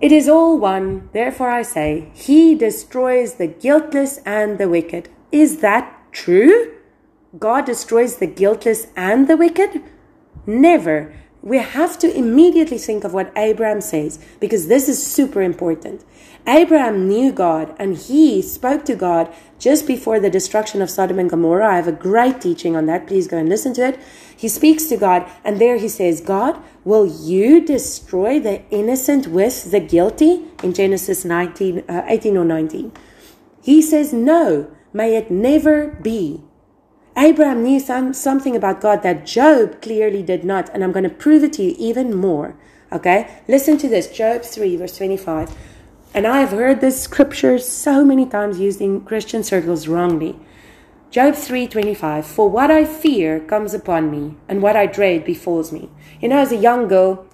It 0.00 0.12
is 0.12 0.28
all 0.28 0.58
one, 0.58 1.08
therefore 1.12 1.50
I 1.50 1.62
say, 1.62 2.10
He 2.14 2.54
destroys 2.54 3.34
the 3.34 3.48
guiltless 3.48 4.18
and 4.18 4.58
the 4.58 4.68
wicked. 4.68 5.08
Is 5.32 5.58
that 5.58 6.12
true? 6.12 6.74
God 7.38 7.64
destroys 7.64 8.16
the 8.16 8.26
guiltless 8.26 8.88
and 8.96 9.28
the 9.28 9.36
wicked? 9.36 9.82
Never 10.46 11.14
we 11.42 11.58
have 11.58 11.98
to 12.00 12.16
immediately 12.16 12.78
think 12.78 13.04
of 13.04 13.14
what 13.14 13.32
Abraham 13.36 13.80
says 13.80 14.18
because 14.40 14.66
this 14.66 14.88
is 14.88 15.04
super 15.04 15.40
important. 15.40 16.04
Abraham 16.46 17.06
knew 17.06 17.30
God 17.32 17.76
and 17.78 17.96
he 17.96 18.42
spoke 18.42 18.84
to 18.86 18.94
God 18.94 19.32
just 19.58 19.86
before 19.86 20.18
the 20.18 20.30
destruction 20.30 20.80
of 20.80 20.90
Sodom 20.90 21.18
and 21.18 21.28
Gomorrah. 21.30 21.72
I 21.72 21.76
have 21.76 21.88
a 21.88 21.92
great 21.92 22.40
teaching 22.40 22.74
on 22.74 22.86
that. 22.86 23.06
Please 23.06 23.28
go 23.28 23.36
and 23.36 23.48
listen 23.48 23.74
to 23.74 23.86
it. 23.88 24.00
He 24.36 24.48
speaks 24.48 24.84
to 24.86 24.96
God 24.96 25.30
and 25.44 25.60
there 25.60 25.76
he 25.76 25.88
says, 25.88 26.20
God, 26.20 26.62
will 26.84 27.06
you 27.06 27.64
destroy 27.64 28.40
the 28.40 28.62
innocent 28.70 29.26
with 29.26 29.70
the 29.70 29.80
guilty? 29.80 30.44
In 30.62 30.72
Genesis 30.72 31.24
19, 31.24 31.84
uh, 31.88 32.02
18 32.06 32.36
or 32.36 32.44
19. 32.44 32.92
He 33.62 33.82
says, 33.82 34.12
no, 34.12 34.70
may 34.92 35.16
it 35.16 35.30
never 35.30 35.88
be. 36.02 36.42
Abraham 37.18 37.64
knew 37.64 37.80
some, 37.80 38.14
something 38.14 38.54
about 38.54 38.80
God 38.80 39.02
that 39.02 39.26
Job 39.26 39.82
clearly 39.82 40.22
did 40.22 40.44
not, 40.44 40.70
and 40.72 40.84
I'm 40.84 40.92
going 40.92 41.02
to 41.02 41.10
prove 41.10 41.42
it 41.42 41.54
to 41.54 41.64
you 41.64 41.74
even 41.76 42.14
more. 42.14 42.54
Okay? 42.92 43.42
Listen 43.48 43.76
to 43.78 43.88
this 43.88 44.06
Job 44.06 44.42
3, 44.42 44.76
verse 44.76 44.96
25. 44.96 45.52
And 46.14 46.28
I 46.28 46.38
have 46.38 46.50
heard 46.50 46.80
this 46.80 47.02
scripture 47.02 47.58
so 47.58 48.04
many 48.04 48.24
times 48.24 48.60
used 48.60 48.80
in 48.80 49.00
Christian 49.00 49.42
circles 49.42 49.88
wrongly. 49.88 50.38
Job 51.10 51.34
3:25 51.34 52.24
For 52.24 52.48
what 52.48 52.70
I 52.70 52.84
fear 52.84 53.40
comes 53.40 53.74
upon 53.74 54.10
me 54.10 54.36
and 54.48 54.62
what 54.62 54.76
I 54.76 54.86
dread 54.86 55.24
befalls 55.24 55.72
me. 55.72 55.90
You 56.20 56.28
know 56.28 56.38
as 56.38 56.52
a 56.52 56.56
young 56.56 56.86
girl 56.86 57.26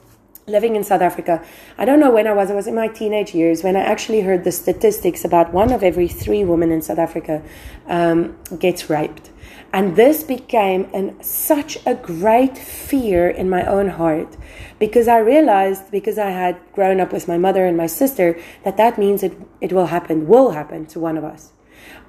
living 0.46 0.76
in 0.76 0.84
South 0.84 1.00
Africa. 1.00 1.42
I 1.78 1.84
don't 1.84 2.00
know 2.00 2.10
when 2.10 2.26
I 2.26 2.32
was, 2.32 2.50
I 2.50 2.54
was 2.54 2.66
in 2.66 2.74
my 2.74 2.88
teenage 2.88 3.34
years 3.34 3.62
when 3.62 3.76
I 3.76 3.80
actually 3.80 4.20
heard 4.20 4.44
the 4.44 4.52
statistics 4.52 5.24
about 5.24 5.52
one 5.52 5.72
of 5.72 5.82
every 5.82 6.08
three 6.08 6.44
women 6.44 6.70
in 6.70 6.82
South 6.82 6.98
Africa 6.98 7.42
um, 7.86 8.36
gets 8.58 8.90
raped. 8.90 9.30
And 9.74 9.96
this 9.96 10.22
became 10.22 10.88
an, 10.94 11.20
such 11.20 11.78
a 11.84 11.96
great 11.96 12.56
fear 12.56 13.28
in 13.28 13.50
my 13.50 13.66
own 13.66 13.88
heart 13.88 14.36
because 14.78 15.08
I 15.08 15.18
realized, 15.18 15.90
because 15.90 16.16
I 16.16 16.30
had 16.30 16.56
grown 16.72 17.00
up 17.00 17.12
with 17.12 17.26
my 17.26 17.38
mother 17.38 17.66
and 17.66 17.76
my 17.76 17.88
sister, 17.88 18.38
that 18.62 18.76
that 18.76 18.98
means 18.98 19.24
it, 19.24 19.36
it 19.60 19.72
will 19.72 19.86
happen, 19.86 20.28
will 20.28 20.52
happen 20.52 20.86
to 20.86 21.00
one 21.00 21.18
of 21.18 21.24
us. 21.24 21.50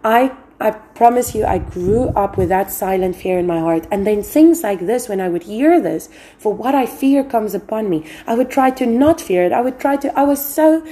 I 0.04 0.38
I 0.58 0.72
promise 0.72 1.36
you, 1.36 1.44
I 1.44 1.58
grew 1.58 2.10
up 2.10 2.38
with 2.38 2.48
that 2.50 2.72
silent 2.72 3.18
fear 3.18 3.38
in 3.38 3.46
my 3.46 3.60
heart. 3.60 3.88
And 3.92 4.08
then 4.08 4.24
things 4.24 4.64
like 4.64 4.80
this, 4.80 5.10
when 5.10 5.20
I 5.20 5.28
would 5.28 5.44
hear 5.44 5.82
this, 5.82 6.08
for 6.38 6.54
what 6.54 6.74
I 6.74 6.86
fear 6.86 7.26
comes 7.26 7.54
upon 7.54 7.90
me, 7.90 8.06
I 8.26 8.36
would 8.36 8.50
try 8.50 8.70
to 8.72 8.86
not 8.86 9.20
fear 9.20 9.44
it. 9.44 9.52
I 9.52 9.60
would 9.60 9.80
try 9.80 9.98
to, 9.98 10.18
I 10.18 10.24
was 10.24 10.40
so, 10.44 10.86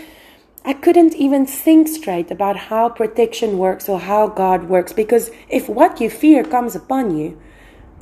I 0.66 0.74
couldn't 0.74 1.16
even 1.16 1.46
think 1.46 1.90
straight 1.90 2.32
about 2.32 2.56
how 2.56 2.90
protection 2.90 3.58
works 3.58 3.90
or 3.90 4.00
how 4.00 4.28
God 4.28 4.70
works. 4.70 4.94
Because 4.94 5.30
if 5.50 5.68
what 5.68 6.00
you 6.00 6.10
fear 6.10 6.44
comes 6.44 6.76
upon 6.76 7.18
you, 7.18 7.40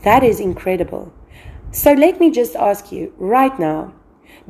that 0.03 0.23
is 0.23 0.39
incredible. 0.39 1.11
So 1.71 1.93
let 1.93 2.19
me 2.19 2.29
just 2.29 2.55
ask 2.55 2.91
you 2.91 3.13
right 3.17 3.57
now 3.59 3.93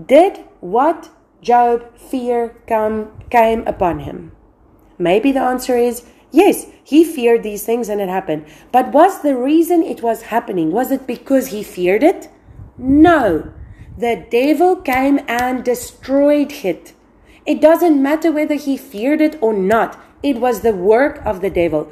did 0.06 0.44
what 0.60 1.10
Job 1.42 1.98
fear 1.98 2.56
come, 2.68 3.12
came 3.30 3.66
upon 3.68 4.00
him? 4.00 4.32
Maybe 4.98 5.32
the 5.32 5.42
answer 5.42 5.78
is 5.78 6.06
Yes, 6.32 6.68
he 6.82 7.04
feared 7.04 7.44
these 7.44 7.66
things 7.66 7.90
and 7.90 8.00
it 8.00 8.08
happened. 8.08 8.46
But 8.72 8.94
was 8.94 9.22
the 9.22 9.36
reason 9.36 9.84
it 9.84 10.02
was 10.02 10.24
happening, 10.24 10.72
was 10.72 10.92
it 10.92 11.06
because 11.06 11.48
he 11.48 11.62
feared 11.62 12.04
it? 12.04 12.30
No. 12.78 13.52
The 13.98 14.26
devil 14.32 14.78
came 14.78 15.20
and 15.28 15.64
destroyed 15.64 16.54
it. 16.64 16.94
It 17.46 17.60
doesn't 17.60 18.02
matter 18.02 18.32
whether 18.32 18.56
he 18.56 18.78
feared 18.78 19.22
it 19.22 19.38
or 19.42 19.54
not. 19.54 20.00
It 20.22 20.38
was 20.38 20.62
the 20.62 20.76
work 20.76 21.26
of 21.26 21.42
the 21.42 21.50
devil. 21.50 21.92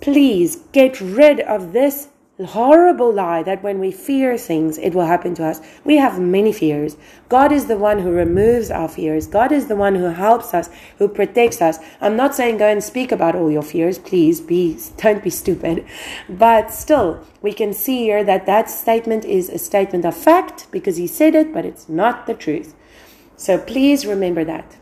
Please 0.00 0.56
get 0.72 1.00
rid 1.00 1.40
of 1.40 1.72
this 1.72 2.08
horrible 2.46 3.12
lie 3.12 3.42
that 3.42 3.62
when 3.62 3.78
we 3.78 3.92
fear 3.92 4.36
things, 4.36 4.78
it 4.78 4.94
will 4.94 5.06
happen 5.06 5.34
to 5.34 5.44
us. 5.44 5.60
We 5.84 5.96
have 5.96 6.18
many 6.18 6.52
fears. 6.52 6.96
God 7.28 7.52
is 7.52 7.66
the 7.66 7.76
one 7.76 8.00
who 8.00 8.10
removes 8.10 8.70
our 8.70 8.88
fears. 8.88 9.26
God 9.26 9.52
is 9.52 9.66
the 9.66 9.76
one 9.76 9.94
who 9.94 10.06
helps 10.06 10.54
us, 10.54 10.70
who 10.98 11.08
protects 11.08 11.60
us. 11.60 11.78
I'm 12.00 12.16
not 12.16 12.34
saying 12.34 12.58
go 12.58 12.66
and 12.66 12.82
speak 12.82 13.12
about 13.12 13.36
all 13.36 13.50
your 13.50 13.62
fears. 13.62 13.98
Please 13.98 14.40
be, 14.40 14.78
don't 14.96 15.22
be 15.22 15.30
stupid. 15.30 15.86
But 16.28 16.72
still, 16.72 17.24
we 17.42 17.52
can 17.52 17.72
see 17.72 17.98
here 17.98 18.24
that 18.24 18.46
that 18.46 18.70
statement 18.70 19.24
is 19.24 19.48
a 19.48 19.58
statement 19.58 20.04
of 20.04 20.16
fact 20.16 20.66
because 20.70 20.96
he 20.96 21.06
said 21.06 21.34
it, 21.34 21.52
but 21.52 21.64
it's 21.64 21.88
not 21.88 22.26
the 22.26 22.34
truth. 22.34 22.74
So 23.36 23.58
please 23.58 24.06
remember 24.06 24.44
that. 24.44 24.76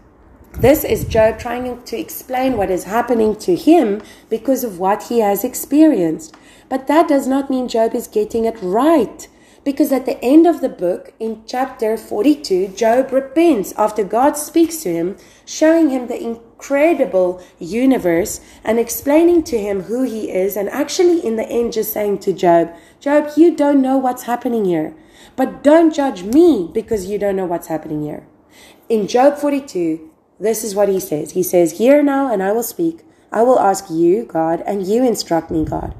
This 0.54 0.82
is 0.82 1.04
Job 1.04 1.38
trying 1.38 1.82
to 1.82 1.96
explain 1.96 2.56
what 2.56 2.70
is 2.70 2.84
happening 2.84 3.36
to 3.36 3.54
him 3.54 4.02
because 4.28 4.64
of 4.64 4.80
what 4.80 5.04
he 5.04 5.20
has 5.20 5.44
experienced. 5.44 6.34
But 6.68 6.88
that 6.88 7.06
does 7.06 7.28
not 7.28 7.48
mean 7.48 7.68
Job 7.68 7.94
is 7.94 8.08
getting 8.08 8.44
it 8.44 8.58
right. 8.60 9.28
Because 9.62 9.92
at 9.92 10.06
the 10.06 10.22
end 10.24 10.46
of 10.46 10.60
the 10.60 10.68
book, 10.68 11.12
in 11.20 11.42
chapter 11.46 11.96
42, 11.96 12.68
Job 12.68 13.12
repents 13.12 13.72
after 13.76 14.02
God 14.02 14.36
speaks 14.36 14.78
to 14.78 14.92
him, 14.92 15.16
showing 15.44 15.90
him 15.90 16.06
the 16.06 16.20
incredible 16.20 17.40
universe 17.58 18.40
and 18.64 18.78
explaining 18.78 19.42
to 19.44 19.58
him 19.58 19.82
who 19.82 20.02
he 20.02 20.30
is, 20.30 20.56
and 20.56 20.68
actually, 20.70 21.24
in 21.24 21.36
the 21.36 21.48
end, 21.48 21.74
just 21.74 21.92
saying 21.92 22.18
to 22.20 22.32
Job, 22.32 22.74
Job, 22.98 23.30
you 23.36 23.54
don't 23.54 23.82
know 23.82 23.96
what's 23.96 24.22
happening 24.22 24.64
here, 24.64 24.94
but 25.36 25.62
don't 25.62 25.94
judge 25.94 26.22
me 26.22 26.68
because 26.72 27.06
you 27.06 27.18
don't 27.18 27.36
know 27.36 27.46
what's 27.46 27.68
happening 27.68 28.02
here. 28.02 28.26
In 28.88 29.06
Job 29.06 29.36
42, 29.36 30.07
this 30.40 30.62
is 30.64 30.74
what 30.74 30.88
he 30.88 31.00
says 31.00 31.32
He 31.32 31.42
says, 31.42 31.78
Hear 31.78 32.02
now, 32.02 32.32
and 32.32 32.42
I 32.42 32.52
will 32.52 32.62
speak. 32.62 33.04
I 33.30 33.42
will 33.42 33.58
ask 33.58 33.90
you, 33.90 34.24
God, 34.24 34.62
and 34.66 34.86
you 34.86 35.04
instruct 35.04 35.50
me, 35.50 35.64
God. 35.64 35.94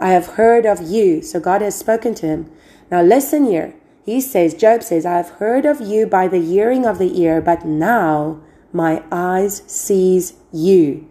I 0.00 0.12
have 0.12 0.28
heard 0.28 0.64
of 0.64 0.80
you. 0.80 1.20
So 1.22 1.38
God 1.40 1.60
has 1.60 1.78
spoken 1.78 2.14
to 2.16 2.26
him. 2.26 2.50
Now 2.90 3.02
listen 3.02 3.44
here. 3.44 3.74
He 4.04 4.20
says, 4.20 4.54
Job 4.54 4.82
says, 4.82 5.04
I 5.04 5.18
have 5.18 5.28
heard 5.30 5.66
of 5.66 5.80
you 5.80 6.06
by 6.06 6.26
the 6.26 6.40
hearing 6.40 6.86
of 6.86 6.98
the 6.98 7.20
ear, 7.20 7.40
but 7.40 7.66
now 7.66 8.40
my 8.72 9.02
eyes 9.12 9.62
sees 9.66 10.34
you. 10.52 11.06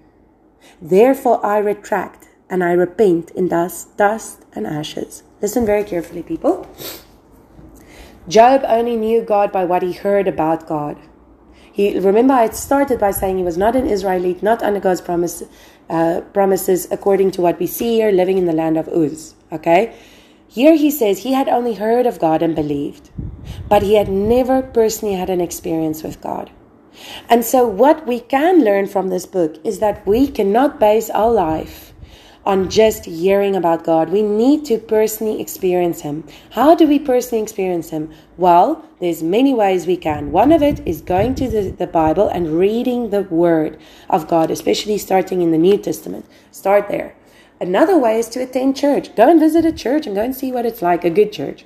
Therefore 0.82 1.46
I 1.46 1.60
retract 1.60 2.28
and 2.50 2.64
I 2.64 2.72
repent 2.72 3.32
in 3.32 3.48
dust, 3.48 3.96
dust 3.96 4.44
and 4.54 4.66
ashes. 4.66 5.24
Listen 5.42 5.66
very 5.66 5.84
carefully, 5.84 6.24
people. 6.24 6.68
Job 8.28 8.64
only 8.68 8.96
knew 8.96 9.22
God 9.22 9.52
by 9.52 9.66
what 9.66 9.84
he 9.84 9.94
heard 9.94 10.28
about 10.28 10.68
God. 10.68 10.98
He 11.80 11.98
remember 11.98 12.34
I 12.34 12.50
started 12.50 13.00
by 13.00 13.12
saying 13.12 13.38
he 13.38 13.44
was 13.46 13.58
not 13.58 13.74
an 13.74 13.88
Israelite, 13.88 14.44
not 14.44 14.62
under 14.62 14.82
God's 14.82 15.00
promise, 15.00 15.44
uh, 15.90 16.20
promises 16.34 16.90
according 16.92 17.32
to 17.32 17.42
what 17.42 17.58
we 17.58 17.68
see 17.68 17.94
here, 17.94 18.12
living 18.12 18.38
in 18.38 18.48
the 18.48 18.58
land 18.62 18.76
of 18.76 18.90
Uz. 18.90 19.34
Okay? 19.54 19.96
Here 20.50 20.76
he 20.76 20.92
says 20.92 21.20
he 21.20 21.32
had 21.32 21.48
only 21.48 21.76
heard 21.76 22.06
of 22.06 22.20
God 22.20 22.42
and 22.42 22.54
believed, 22.54 23.12
but 23.70 23.82
he 23.82 23.96
had 23.96 24.10
never 24.10 24.62
personally 24.62 25.16
had 25.16 25.30
an 25.30 25.40
experience 25.40 26.04
with 26.04 26.20
God. 26.20 26.52
And 27.30 27.46
so, 27.46 27.66
what 27.66 28.06
we 28.06 28.20
can 28.20 28.66
learn 28.66 28.88
from 28.88 29.08
this 29.08 29.26
book 29.26 29.56
is 29.64 29.80
that 29.80 30.06
we 30.06 30.28
cannot 30.28 30.82
base 30.82 31.10
our 31.10 31.32
life 31.32 31.89
on 32.50 32.68
just 32.68 33.06
hearing 33.06 33.56
about 33.56 33.84
God. 33.84 34.10
We 34.10 34.24
need 34.24 34.66
to 34.66 34.80
personally 34.80 35.40
experience 35.40 36.02
Him. 36.02 36.24
How 36.50 36.74
do 36.74 36.88
we 36.88 36.98
personally 36.98 37.44
experience 37.44 37.92
Him? 37.92 38.10
Well, 38.38 38.84
there's 39.00 39.22
many 39.22 39.54
ways 39.54 39.86
we 39.86 39.98
can. 39.98 40.32
One 40.32 40.52
of 40.52 40.64
it 40.64 40.82
is 40.84 41.00
going 41.02 41.36
to 41.36 41.48
the, 41.48 41.70
the 41.70 41.86
Bible 41.86 42.28
and 42.28 42.58
reading 42.58 43.12
the 43.12 43.22
Word 43.22 43.80
of 44.10 44.28
God, 44.28 44.50
especially 44.50 44.98
starting 44.98 45.44
in 45.44 45.52
the 45.52 45.60
New 45.60 45.78
Testament. 45.78 46.26
Start 46.50 46.90
there. 46.90 47.16
Another 47.62 48.00
way 48.00 48.18
is 48.18 48.28
to 48.30 48.42
attend 48.42 48.76
church. 48.76 49.16
Go 49.16 49.30
and 49.30 49.40
visit 49.40 49.64
a 49.64 49.72
church 49.72 50.08
and 50.08 50.16
go 50.16 50.24
and 50.24 50.36
see 50.36 50.52
what 50.52 50.66
it's 50.66 50.82
like, 50.82 51.06
a 51.06 51.12
good 51.12 51.32
church. 51.32 51.66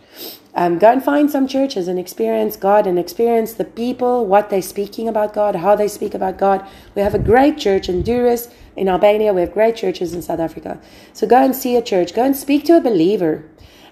Um, 0.56 0.78
go 0.78 0.92
and 0.92 1.04
find 1.04 1.32
some 1.32 1.48
churches 1.48 1.88
and 1.88 1.98
experience 1.98 2.56
God 2.56 2.86
and 2.86 3.00
experience 3.00 3.54
the 3.54 3.66
people, 3.66 4.26
what 4.28 4.50
they're 4.50 4.62
speaking 4.62 5.08
about 5.08 5.34
God, 5.34 5.56
how 5.56 5.76
they 5.76 5.88
speak 5.88 6.14
about 6.14 6.38
God. 6.38 6.68
We 6.96 7.02
have 7.02 7.16
a 7.16 7.20
great 7.20 7.58
church 7.58 7.90
in 7.90 8.04
Durrës 8.04 8.54
in 8.76 8.88
Albania. 8.88 9.34
We 9.34 9.42
have 9.42 9.54
great 9.54 9.76
churches 9.76 10.14
in 10.14 10.22
South 10.22 10.40
Africa. 10.40 10.80
So 11.12 11.26
go 11.26 11.44
and 11.44 11.56
see 11.56 11.76
a 11.76 11.82
church. 11.82 12.14
Go 12.14 12.24
and 12.24 12.36
speak 12.36 12.66
to 12.66 12.78
a 12.78 12.82
believer 12.82 13.50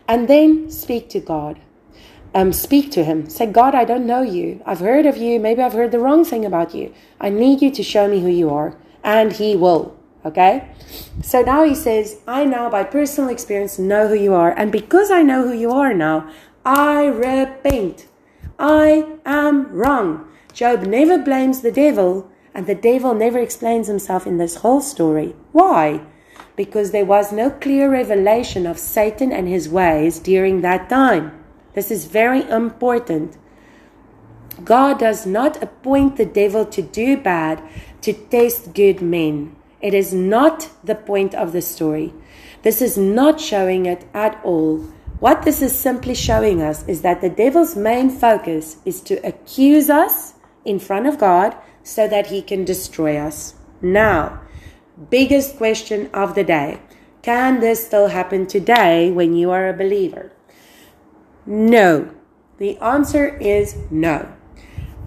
and 0.07 0.27
then 0.27 0.69
speak 0.69 1.09
to 1.09 1.19
God. 1.19 1.59
Um, 2.33 2.53
speak 2.53 2.91
to 2.91 3.03
him. 3.03 3.27
Say, 3.27 3.47
God, 3.47 3.75
I 3.75 3.83
don't 3.83 4.05
know 4.05 4.21
you. 4.21 4.61
I've 4.65 4.79
heard 4.79 5.05
of 5.05 5.17
you. 5.17 5.39
Maybe 5.39 5.61
I've 5.61 5.73
heard 5.73 5.91
the 5.91 5.99
wrong 5.99 6.23
thing 6.23 6.45
about 6.45 6.73
you. 6.75 6.93
I 7.19 7.29
need 7.29 7.61
you 7.61 7.71
to 7.71 7.83
show 7.83 8.07
me 8.07 8.21
who 8.21 8.29
you 8.29 8.49
are. 8.49 8.77
And 9.03 9.33
he 9.33 9.55
will. 9.55 9.97
Okay? 10.23 10.69
So 11.23 11.41
now 11.41 11.63
he 11.63 11.75
says, 11.75 12.19
I 12.27 12.45
now 12.45 12.69
by 12.69 12.83
personal 12.83 13.29
experience 13.29 13.79
know 13.79 14.07
who 14.07 14.13
you 14.13 14.33
are. 14.33 14.51
And 14.51 14.71
because 14.71 15.11
I 15.11 15.23
know 15.23 15.47
who 15.47 15.53
you 15.53 15.71
are 15.71 15.93
now, 15.93 16.31
I 16.65 17.05
repent. 17.07 18.07
I 18.59 19.17
am 19.25 19.71
wrong. 19.71 20.27
Job 20.53 20.83
never 20.83 21.17
blames 21.17 21.61
the 21.61 21.71
devil 21.71 22.29
and 22.53 22.67
the 22.67 22.75
devil 22.75 23.15
never 23.15 23.39
explains 23.39 23.87
himself 23.87 24.27
in 24.27 24.37
this 24.37 24.57
whole 24.57 24.81
story. 24.81 25.35
Why? 25.51 26.01
Because 26.55 26.91
there 26.91 27.05
was 27.05 27.31
no 27.31 27.49
clear 27.49 27.89
revelation 27.89 28.67
of 28.67 28.77
Satan 28.77 29.31
and 29.31 29.47
his 29.47 29.69
ways 29.69 30.19
during 30.19 30.61
that 30.61 30.89
time. 30.89 31.31
This 31.73 31.89
is 31.89 32.05
very 32.05 32.47
important. 32.49 33.37
God 34.63 34.99
does 34.99 35.25
not 35.25 35.63
appoint 35.63 36.17
the 36.17 36.25
devil 36.25 36.65
to 36.65 36.81
do 36.81 37.17
bad 37.17 37.63
to 38.01 38.13
test 38.13 38.73
good 38.73 39.01
men. 39.01 39.55
It 39.81 39.93
is 39.93 40.13
not 40.13 40.69
the 40.83 40.95
point 40.95 41.33
of 41.33 41.53
the 41.53 41.61
story. 41.61 42.13
This 42.61 42.81
is 42.81 42.97
not 42.97 43.39
showing 43.41 43.87
it 43.87 44.05
at 44.13 44.39
all. 44.43 44.85
What 45.21 45.43
this 45.43 45.61
is 45.61 45.77
simply 45.77 46.15
showing 46.15 46.63
us 46.63 46.83
is 46.87 47.03
that 47.03 47.21
the 47.21 47.29
devil's 47.29 47.75
main 47.75 48.09
focus 48.09 48.77
is 48.85 49.01
to 49.01 49.23
accuse 49.23 49.87
us 49.87 50.33
in 50.65 50.79
front 50.79 51.05
of 51.05 51.19
God 51.19 51.55
so 51.83 52.07
that 52.07 52.27
he 52.33 52.41
can 52.41 52.65
destroy 52.65 53.17
us. 53.17 53.53
Now, 53.83 54.41
biggest 55.11 55.57
question 55.57 56.09
of 56.11 56.33
the 56.33 56.43
day 56.43 56.81
can 57.21 57.59
this 57.59 57.85
still 57.85 58.07
happen 58.07 58.47
today 58.47 59.11
when 59.11 59.35
you 59.35 59.51
are 59.51 59.69
a 59.69 59.77
believer? 59.77 60.31
No. 61.45 62.09
The 62.57 62.79
answer 62.79 63.37
is 63.37 63.75
no. 63.91 64.27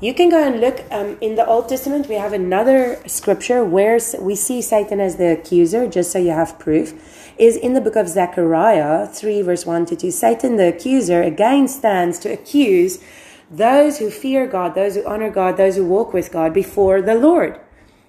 You 0.01 0.15
can 0.15 0.29
go 0.29 0.47
and 0.47 0.61
look 0.61 0.85
um, 0.93 1.19
in 1.21 1.35
the 1.35 1.45
Old 1.45 1.69
Testament. 1.69 2.09
We 2.09 2.17
have 2.17 2.33
another 2.33 3.03
scripture 3.09 3.65
where 3.65 3.99
we 4.21 4.37
see 4.37 4.63
Satan 4.63 5.01
as 5.01 5.17
the 5.17 5.33
accuser, 5.33 5.89
just 5.89 6.13
so 6.13 6.21
you 6.21 6.31
have 6.31 6.59
proof. 6.59 7.24
Is 7.37 7.57
in 7.57 7.75
the 7.75 7.81
book 7.81 7.97
of 7.97 8.09
Zechariah 8.09 9.09
3, 9.09 9.43
verse 9.43 9.67
1 9.67 9.87
to 9.87 9.97
2. 9.97 10.11
Satan, 10.11 10.57
the 10.57 10.69
accuser, 10.69 11.23
again 11.23 11.67
stands 11.67 12.19
to 12.21 12.33
accuse 12.33 13.01
those 13.51 13.99
who 13.99 14.11
fear 14.11 14.47
God, 14.47 14.75
those 14.75 14.95
who 14.95 15.07
honor 15.07 15.31
God, 15.31 15.57
those 15.57 15.77
who 15.77 15.85
walk 15.85 16.13
with 16.13 16.33
God 16.33 16.55
before 16.55 17.03
the 17.03 17.15
Lord. 17.15 17.59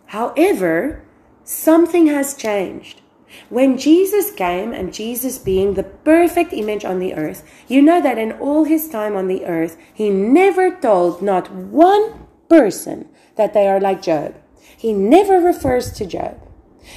However, 0.07 1.03
something 1.43 2.07
has 2.07 2.35
changed. 2.35 3.01
When 3.49 3.77
Jesus 3.77 4.31
came, 4.31 4.71
and 4.71 4.93
Jesus 4.93 5.37
being 5.37 5.73
the 5.73 5.83
perfect 5.83 6.53
image 6.53 6.85
on 6.85 6.99
the 6.99 7.13
earth, 7.15 7.43
you 7.67 7.81
know 7.81 8.01
that 8.01 8.17
in 8.17 8.31
all 8.33 8.63
his 8.63 8.87
time 8.87 9.15
on 9.15 9.27
the 9.27 9.45
earth, 9.45 9.77
he 9.93 10.09
never 10.09 10.71
told 10.71 11.21
not 11.21 11.51
one 11.51 12.27
person 12.47 13.09
that 13.35 13.53
they 13.53 13.67
are 13.67 13.79
like 13.79 14.01
Job. 14.01 14.35
He 14.77 14.93
never 14.93 15.39
refers 15.39 15.91
to 15.93 16.05
Job. 16.05 16.39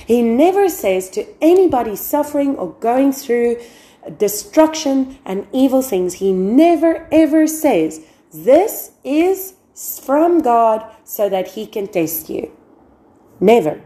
He 0.07 0.23
never 0.23 0.69
says 0.69 1.11
to 1.11 1.27
anybody 1.43 1.97
suffering 1.97 2.57
or 2.57 2.73
going 2.75 3.13
through 3.13 3.61
destruction 4.17 5.19
and 5.25 5.47
evil 5.53 5.83
things, 5.83 6.15
he 6.15 6.33
never 6.33 7.07
ever 7.13 7.47
says, 7.47 8.01
This 8.33 8.93
is 9.05 9.55
from 9.75 10.41
God 10.41 10.85
so 11.05 11.29
that 11.29 11.49
he 11.49 11.67
can 11.67 11.89
test 11.89 12.29
you. 12.31 12.53
Never. 13.41 13.81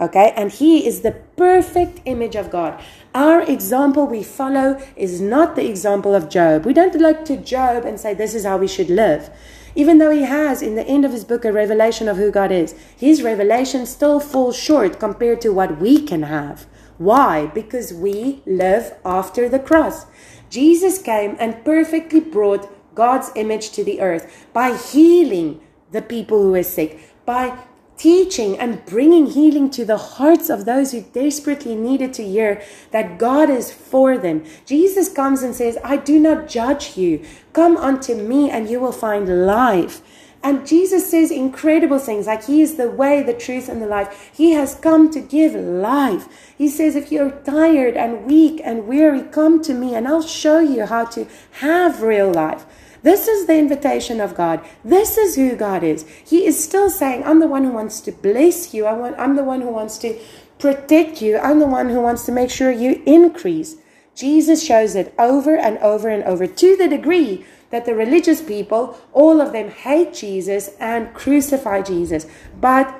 Okay, 0.00 0.32
and 0.36 0.52
he 0.52 0.86
is 0.86 1.00
the 1.00 1.10
perfect 1.36 2.00
image 2.04 2.36
of 2.36 2.50
God. 2.50 2.80
Our 3.14 3.42
example 3.42 4.06
we 4.06 4.22
follow 4.22 4.80
is 4.94 5.20
not 5.20 5.56
the 5.56 5.68
example 5.68 6.14
of 6.14 6.28
Job. 6.28 6.64
We 6.64 6.72
don't 6.72 6.94
look 6.94 7.24
to 7.24 7.36
Job 7.36 7.84
and 7.84 7.98
say, 7.98 8.14
This 8.14 8.34
is 8.34 8.44
how 8.44 8.58
we 8.58 8.68
should 8.68 8.90
live. 8.90 9.30
Even 9.78 9.98
though 9.98 10.10
he 10.10 10.22
has, 10.22 10.60
in 10.60 10.74
the 10.74 10.88
end 10.88 11.04
of 11.04 11.12
his 11.12 11.24
book, 11.24 11.44
a 11.44 11.52
revelation 11.52 12.08
of 12.08 12.16
who 12.16 12.32
God 12.32 12.50
is, 12.50 12.74
his 12.96 13.22
revelation 13.22 13.86
still 13.86 14.18
falls 14.18 14.56
short 14.56 14.98
compared 14.98 15.40
to 15.42 15.52
what 15.52 15.80
we 15.80 16.02
can 16.02 16.24
have. 16.24 16.66
Why? 16.98 17.46
Because 17.46 17.94
we 17.94 18.42
live 18.44 18.94
after 19.04 19.48
the 19.48 19.60
cross. 19.60 20.06
Jesus 20.50 21.00
came 21.00 21.36
and 21.38 21.64
perfectly 21.64 22.18
brought 22.18 22.68
God's 22.96 23.30
image 23.36 23.70
to 23.70 23.84
the 23.84 24.00
earth 24.00 24.48
by 24.52 24.76
healing 24.76 25.60
the 25.92 26.02
people 26.02 26.42
who 26.42 26.56
are 26.56 26.64
sick, 26.64 26.98
by 27.24 27.56
teaching 27.98 28.56
and 28.58 28.84
bringing 28.86 29.26
healing 29.26 29.68
to 29.70 29.84
the 29.84 29.98
hearts 29.98 30.48
of 30.48 30.64
those 30.64 30.92
who 30.92 31.02
desperately 31.02 31.74
needed 31.74 32.14
to 32.14 32.24
hear 32.24 32.62
that 32.92 33.18
God 33.18 33.50
is 33.50 33.72
for 33.72 34.16
them. 34.16 34.44
Jesus 34.64 35.12
comes 35.12 35.42
and 35.42 35.54
says, 35.54 35.76
I 35.84 35.96
do 35.96 36.18
not 36.18 36.48
judge 36.48 36.96
you. 36.96 37.24
Come 37.52 37.76
unto 37.76 38.14
me 38.14 38.50
and 38.50 38.70
you 38.70 38.80
will 38.80 38.92
find 38.92 39.46
life. 39.46 40.00
And 40.40 40.66
Jesus 40.66 41.10
says 41.10 41.32
incredible 41.32 41.98
things 41.98 42.28
like 42.28 42.44
He 42.44 42.62
is 42.62 42.76
the 42.76 42.88
way, 42.88 43.22
the 43.22 43.34
truth, 43.34 43.68
and 43.68 43.82
the 43.82 43.86
life. 43.86 44.30
He 44.32 44.52
has 44.52 44.76
come 44.76 45.10
to 45.10 45.20
give 45.20 45.54
life. 45.54 46.54
He 46.56 46.68
says, 46.68 46.94
If 46.94 47.10
you're 47.10 47.32
tired 47.32 47.96
and 47.96 48.24
weak 48.24 48.60
and 48.62 48.86
weary, 48.86 49.22
come 49.22 49.60
to 49.62 49.74
me 49.74 49.96
and 49.96 50.06
I'll 50.06 50.22
show 50.22 50.60
you 50.60 50.86
how 50.86 51.06
to 51.06 51.26
have 51.60 52.02
real 52.02 52.30
life. 52.30 52.64
This 53.08 53.26
is 53.26 53.46
the 53.46 53.56
invitation 53.56 54.20
of 54.20 54.34
God. 54.34 54.60
This 54.84 55.16
is 55.16 55.34
who 55.34 55.56
God 55.56 55.82
is. 55.82 56.04
He 56.26 56.44
is 56.44 56.62
still 56.62 56.90
saying, 56.90 57.24
I'm 57.24 57.40
the 57.40 57.48
one 57.48 57.64
who 57.64 57.70
wants 57.70 58.02
to 58.02 58.12
bless 58.12 58.74
you. 58.74 58.84
I 58.84 58.92
want, 58.92 59.18
I'm 59.18 59.34
the 59.34 59.44
one 59.44 59.62
who 59.62 59.70
wants 59.70 59.96
to 60.04 60.20
protect 60.58 61.22
you. 61.22 61.38
I'm 61.38 61.58
the 61.58 61.66
one 61.66 61.88
who 61.88 62.02
wants 62.02 62.26
to 62.26 62.32
make 62.32 62.50
sure 62.50 62.70
you 62.70 63.02
increase. 63.06 63.76
Jesus 64.14 64.62
shows 64.62 64.94
it 64.94 65.14
over 65.18 65.56
and 65.56 65.78
over 65.78 66.10
and 66.10 66.22
over 66.24 66.46
to 66.46 66.76
the 66.76 66.86
degree 66.86 67.46
that 67.70 67.86
the 67.86 67.94
religious 67.94 68.42
people, 68.42 69.00
all 69.14 69.40
of 69.40 69.52
them 69.52 69.70
hate 69.70 70.12
Jesus 70.12 70.68
and 70.78 71.14
crucify 71.14 71.80
Jesus. 71.80 72.26
But 72.60 72.94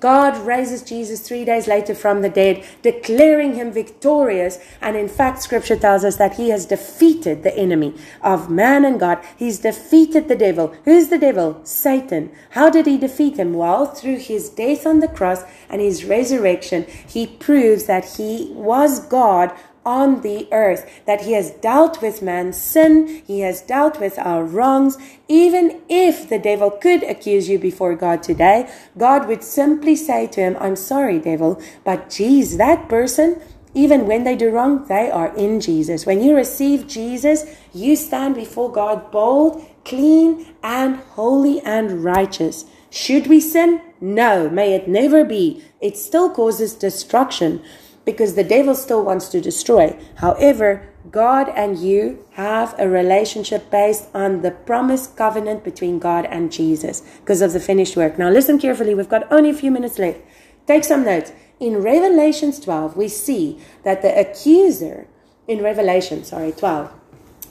God 0.00 0.36
raises 0.46 0.82
Jesus 0.82 1.20
three 1.20 1.44
days 1.44 1.66
later 1.66 1.94
from 1.94 2.22
the 2.22 2.28
dead, 2.28 2.64
declaring 2.82 3.54
him 3.54 3.72
victorious. 3.72 4.58
And 4.80 4.96
in 4.96 5.08
fact, 5.08 5.42
scripture 5.42 5.76
tells 5.76 6.04
us 6.04 6.16
that 6.16 6.36
he 6.36 6.50
has 6.50 6.66
defeated 6.66 7.42
the 7.42 7.56
enemy 7.56 7.94
of 8.22 8.50
man 8.50 8.84
and 8.84 9.00
God. 9.00 9.18
He's 9.36 9.60
defeated 9.60 10.28
the 10.28 10.36
devil. 10.36 10.74
Who's 10.84 11.08
the 11.08 11.18
devil? 11.18 11.60
Satan. 11.64 12.30
How 12.50 12.68
did 12.68 12.86
he 12.86 12.98
defeat 12.98 13.38
him? 13.38 13.54
Well, 13.54 13.86
through 13.86 14.18
his 14.18 14.50
death 14.50 14.86
on 14.86 15.00
the 15.00 15.08
cross 15.08 15.44
and 15.70 15.80
his 15.80 16.04
resurrection, 16.04 16.84
he 17.08 17.26
proves 17.26 17.84
that 17.86 18.16
he 18.16 18.50
was 18.52 19.00
God 19.00 19.52
on 19.86 20.20
the 20.22 20.48
earth, 20.52 20.90
that 21.06 21.22
he 21.22 21.32
has 21.32 21.52
dealt 21.52 22.02
with 22.02 22.20
man's 22.20 22.60
sin, 22.60 23.22
he 23.26 23.40
has 23.40 23.62
dealt 23.62 24.00
with 24.00 24.18
our 24.18 24.44
wrongs. 24.44 24.98
Even 25.28 25.80
if 25.88 26.28
the 26.28 26.38
devil 26.38 26.70
could 26.70 27.04
accuse 27.04 27.48
you 27.48 27.58
before 27.58 27.94
God 27.94 28.22
today, 28.22 28.68
God 28.98 29.28
would 29.28 29.44
simply 29.44 29.94
say 29.96 30.26
to 30.26 30.40
him, 30.40 30.56
I'm 30.60 30.76
sorry, 30.76 31.20
devil, 31.20 31.62
but 31.84 32.10
geez, 32.10 32.56
that 32.56 32.88
person, 32.88 33.40
even 33.72 34.06
when 34.06 34.24
they 34.24 34.36
do 34.36 34.50
wrong, 34.50 34.84
they 34.86 35.10
are 35.10 35.34
in 35.36 35.60
Jesus. 35.60 36.04
When 36.04 36.22
you 36.22 36.34
receive 36.34 36.88
Jesus, 36.88 37.44
you 37.72 37.94
stand 37.94 38.34
before 38.34 38.72
God 38.72 39.10
bold, 39.12 39.64
clean, 39.84 40.54
and 40.62 40.96
holy 40.96 41.60
and 41.60 42.02
righteous. 42.02 42.64
Should 42.90 43.26
we 43.26 43.40
sin? 43.40 43.82
No, 44.00 44.48
may 44.48 44.74
it 44.74 44.88
never 44.88 45.24
be. 45.24 45.62
It 45.80 45.96
still 45.96 46.30
causes 46.30 46.74
destruction 46.74 47.62
because 48.06 48.34
the 48.34 48.44
devil 48.44 48.74
still 48.74 49.04
wants 49.04 49.28
to 49.28 49.40
destroy. 49.40 49.98
However, 50.16 50.88
God 51.10 51.48
and 51.54 51.76
you 51.76 52.24
have 52.32 52.74
a 52.78 52.88
relationship 52.88 53.70
based 53.70 54.08
on 54.14 54.42
the 54.42 54.52
promised 54.52 55.16
covenant 55.16 55.64
between 55.64 55.98
God 55.98 56.24
and 56.24 56.50
Jesus 56.50 57.02
because 57.20 57.42
of 57.42 57.52
the 57.52 57.60
finished 57.60 57.96
work. 57.96 58.16
Now, 58.16 58.30
listen 58.30 58.58
carefully. 58.58 58.94
We've 58.94 59.08
got 59.08 59.30
only 59.30 59.50
a 59.50 59.54
few 59.54 59.70
minutes 59.70 59.98
left. 59.98 60.20
Take 60.66 60.84
some 60.84 61.04
notes. 61.04 61.32
In 61.58 61.82
Revelations 61.82 62.60
12, 62.60 62.96
we 62.96 63.08
see 63.08 63.58
that 63.82 64.02
the 64.02 64.18
accuser, 64.18 65.08
in 65.48 65.62
Revelation, 65.62 66.22
sorry, 66.22 66.52
12, 66.52 66.92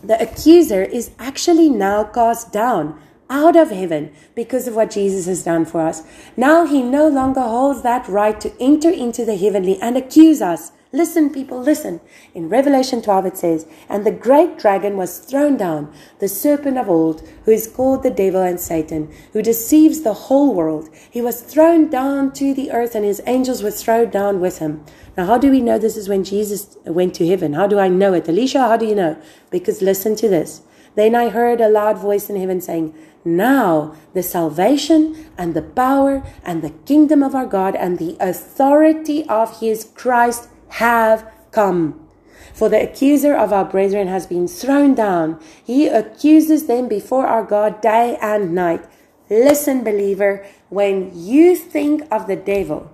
the 0.03 0.21
accuser 0.21 0.83
is 0.83 1.11
actually 1.19 1.69
now 1.69 2.03
cast 2.03 2.53
down 2.53 2.99
out 3.29 3.55
of 3.55 3.71
heaven 3.71 4.13
because 4.35 4.67
of 4.67 4.75
what 4.75 4.91
Jesus 4.91 5.25
has 5.25 5.43
done 5.43 5.65
for 5.65 5.81
us. 5.81 6.03
Now 6.38 6.65
he 6.65 6.81
no 6.81 7.07
longer 7.07 7.41
holds 7.41 7.81
that 7.83 8.07
right 8.07 8.39
to 8.41 8.53
enter 8.61 8.89
into 8.89 9.25
the 9.25 9.38
heavenly 9.38 9.79
and 9.81 9.97
accuse 9.97 10.41
us. 10.41 10.71
Listen, 10.95 11.29
people, 11.29 11.59
listen. 11.59 11.99
In 12.33 12.47
Revelation 12.47 13.01
12 13.01 13.25
it 13.25 13.38
says, 13.38 13.67
And 13.89 14.05
the 14.05 14.11
great 14.11 14.57
dragon 14.57 14.95
was 14.95 15.19
thrown 15.19 15.57
down, 15.57 15.93
the 16.19 16.29
serpent 16.29 16.77
of 16.77 16.88
old, 16.88 17.21
who 17.43 17.51
is 17.51 17.67
called 17.67 18.01
the 18.01 18.09
devil 18.09 18.41
and 18.41 18.57
Satan, 18.57 19.13
who 19.33 19.41
deceives 19.41 20.03
the 20.03 20.13
whole 20.13 20.53
world. 20.53 20.88
He 21.11 21.21
was 21.21 21.41
thrown 21.41 21.89
down 21.89 22.31
to 22.33 22.53
the 22.53 22.71
earth, 22.71 22.95
and 22.95 23.03
his 23.03 23.21
angels 23.25 23.61
were 23.61 23.71
thrown 23.71 24.09
down 24.09 24.39
with 24.39 24.59
him. 24.59 24.85
Now, 25.17 25.25
how 25.25 25.38
do 25.38 25.51
we 25.51 25.59
know 25.59 25.77
this 25.77 25.97
is 25.97 26.07
when 26.07 26.23
Jesus 26.23 26.77
went 26.85 27.13
to 27.15 27.27
heaven? 27.27 27.51
How 27.51 27.67
do 27.67 27.77
I 27.77 27.89
know 27.89 28.13
it? 28.13 28.23
Alecia, 28.25 28.59
how 28.59 28.77
do 28.77 28.85
you 28.85 28.95
know? 28.95 29.17
Because 29.49 29.81
listen 29.81 30.15
to 30.15 30.29
this. 30.29 30.61
Then 30.95 31.13
I 31.13 31.27
heard 31.27 31.59
a 31.59 31.67
loud 31.67 31.97
voice 31.97 32.29
in 32.29 32.38
heaven 32.38 32.61
saying, 32.61 32.95
now 33.25 33.95
the 34.13 34.23
salvation 34.23 35.31
and 35.38 35.53
the 35.53 35.61
power 35.61 36.23
and 36.43 36.61
the 36.61 36.69
kingdom 36.69 37.23
of 37.23 37.33
our 37.33 37.47
God 37.47 37.75
and 37.75 37.97
the 37.97 38.15
authority 38.19 39.27
of 39.27 39.59
his 39.59 39.91
Christ 39.95 40.47
have 40.69 41.29
come. 41.51 42.07
For 42.53 42.69
the 42.69 42.81
accuser 42.81 43.35
of 43.35 43.51
our 43.51 43.65
brethren 43.65 44.07
has 44.07 44.27
been 44.27 44.47
thrown 44.47 44.95
down. 44.95 45.41
He 45.63 45.88
accuses 45.88 46.67
them 46.67 46.88
before 46.88 47.27
our 47.27 47.43
God 47.43 47.81
day 47.81 48.17
and 48.21 48.53
night. 48.55 48.85
Listen, 49.29 49.83
believer, 49.83 50.45
when 50.69 51.11
you 51.13 51.55
think 51.55 52.03
of 52.11 52.27
the 52.27 52.35
devil, 52.35 52.91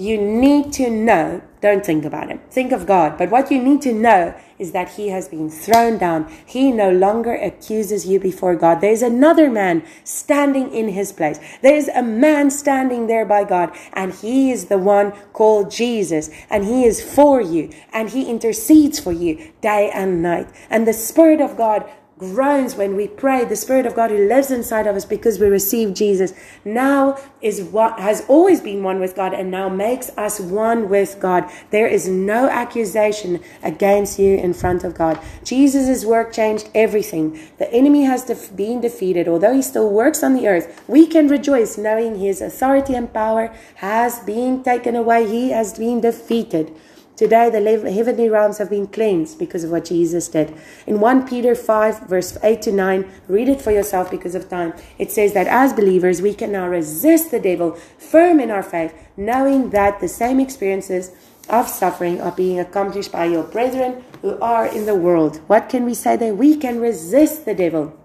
you 0.00 0.16
need 0.16 0.72
to 0.72 0.88
know, 0.88 1.42
don't 1.60 1.84
think 1.84 2.06
about 2.06 2.30
him, 2.30 2.40
think 2.50 2.72
of 2.72 2.86
God. 2.86 3.18
But 3.18 3.30
what 3.30 3.50
you 3.50 3.62
need 3.62 3.82
to 3.82 3.92
know 3.92 4.34
is 4.58 4.72
that 4.72 4.88
he 4.92 5.08
has 5.08 5.28
been 5.28 5.50
thrown 5.50 5.98
down. 5.98 6.32
He 6.46 6.72
no 6.72 6.90
longer 6.90 7.34
accuses 7.34 8.06
you 8.06 8.18
before 8.18 8.56
God. 8.56 8.80
There's 8.80 9.02
another 9.02 9.50
man 9.50 9.84
standing 10.02 10.72
in 10.72 10.88
his 10.88 11.12
place. 11.12 11.38
There's 11.60 11.88
a 11.88 12.02
man 12.02 12.50
standing 12.50 13.08
there 13.08 13.26
by 13.26 13.44
God, 13.44 13.76
and 13.92 14.14
he 14.14 14.50
is 14.50 14.66
the 14.66 14.78
one 14.78 15.12
called 15.34 15.70
Jesus, 15.70 16.30
and 16.48 16.64
he 16.64 16.84
is 16.84 17.02
for 17.02 17.42
you, 17.42 17.70
and 17.92 18.08
he 18.08 18.30
intercedes 18.30 18.98
for 18.98 19.12
you 19.12 19.52
day 19.60 19.90
and 19.92 20.22
night. 20.22 20.48
And 20.70 20.88
the 20.88 20.94
Spirit 20.94 21.42
of 21.42 21.58
God 21.58 21.84
groans 22.20 22.76
when 22.76 22.94
we 22.94 23.08
pray, 23.08 23.44
the 23.44 23.56
Spirit 23.56 23.86
of 23.86 23.96
God 23.96 24.10
who 24.10 24.28
lives 24.28 24.50
inside 24.50 24.86
of 24.86 24.94
us 24.94 25.04
because 25.04 25.40
we 25.40 25.48
receive 25.48 25.94
Jesus, 25.94 26.32
now 26.64 27.18
is 27.42 27.62
what 27.62 27.98
has 27.98 28.24
always 28.28 28.60
been 28.60 28.82
one 28.84 29.00
with 29.00 29.16
God 29.16 29.32
and 29.34 29.50
now 29.50 29.68
makes 29.68 30.10
us 30.16 30.38
one 30.38 30.88
with 30.88 31.18
God. 31.18 31.50
There 31.70 31.88
is 31.88 32.06
no 32.06 32.48
accusation 32.48 33.40
against 33.62 34.18
you 34.18 34.36
in 34.36 34.52
front 34.52 34.84
of 34.84 34.94
God. 34.94 35.18
Jesus' 35.42 36.04
work 36.04 36.32
changed 36.32 36.68
everything. 36.74 37.40
The 37.58 37.72
enemy 37.72 38.04
has 38.04 38.24
def- 38.24 38.54
been 38.54 38.80
defeated. 38.80 39.26
Although 39.26 39.54
he 39.54 39.62
still 39.62 39.90
works 39.90 40.22
on 40.22 40.34
the 40.34 40.46
earth, 40.46 40.84
we 40.86 41.06
can 41.06 41.26
rejoice 41.26 41.78
knowing 41.78 42.18
his 42.18 42.40
authority 42.40 42.94
and 42.94 43.12
power 43.12 43.52
has 43.76 44.20
been 44.20 44.62
taken 44.62 44.94
away. 44.94 45.26
He 45.26 45.50
has 45.50 45.78
been 45.78 46.00
defeated. 46.02 46.72
Today, 47.20 47.50
the 47.50 47.92
heavenly 47.92 48.30
realms 48.30 48.56
have 48.56 48.70
been 48.70 48.86
cleansed 48.86 49.38
because 49.38 49.62
of 49.62 49.70
what 49.70 49.84
Jesus 49.84 50.26
did. 50.26 50.56
In 50.86 51.00
1 51.00 51.28
Peter 51.28 51.54
5, 51.54 52.08
verse 52.08 52.38
8 52.42 52.62
to 52.62 52.72
9, 52.72 53.04
read 53.28 53.46
it 53.46 53.60
for 53.60 53.70
yourself 53.70 54.10
because 54.10 54.34
of 54.34 54.48
time. 54.48 54.72
It 54.96 55.12
says 55.12 55.34
that 55.34 55.46
as 55.46 55.74
believers, 55.74 56.22
we 56.22 56.32
can 56.32 56.50
now 56.50 56.66
resist 56.66 57.30
the 57.30 57.38
devil 57.38 57.72
firm 57.98 58.40
in 58.40 58.50
our 58.50 58.62
faith, 58.62 58.94
knowing 59.18 59.68
that 59.68 60.00
the 60.00 60.08
same 60.08 60.40
experiences 60.40 61.10
of 61.50 61.68
suffering 61.68 62.22
are 62.22 62.32
being 62.32 62.58
accomplished 62.58 63.12
by 63.12 63.26
your 63.26 63.42
brethren 63.42 64.02
who 64.22 64.40
are 64.40 64.64
in 64.64 64.86
the 64.86 64.94
world. 64.94 65.42
What 65.46 65.68
can 65.68 65.84
we 65.84 65.92
say 65.92 66.16
there? 66.16 66.32
We 66.32 66.56
can 66.56 66.80
resist 66.80 67.44
the 67.44 67.54
devil 67.54 67.99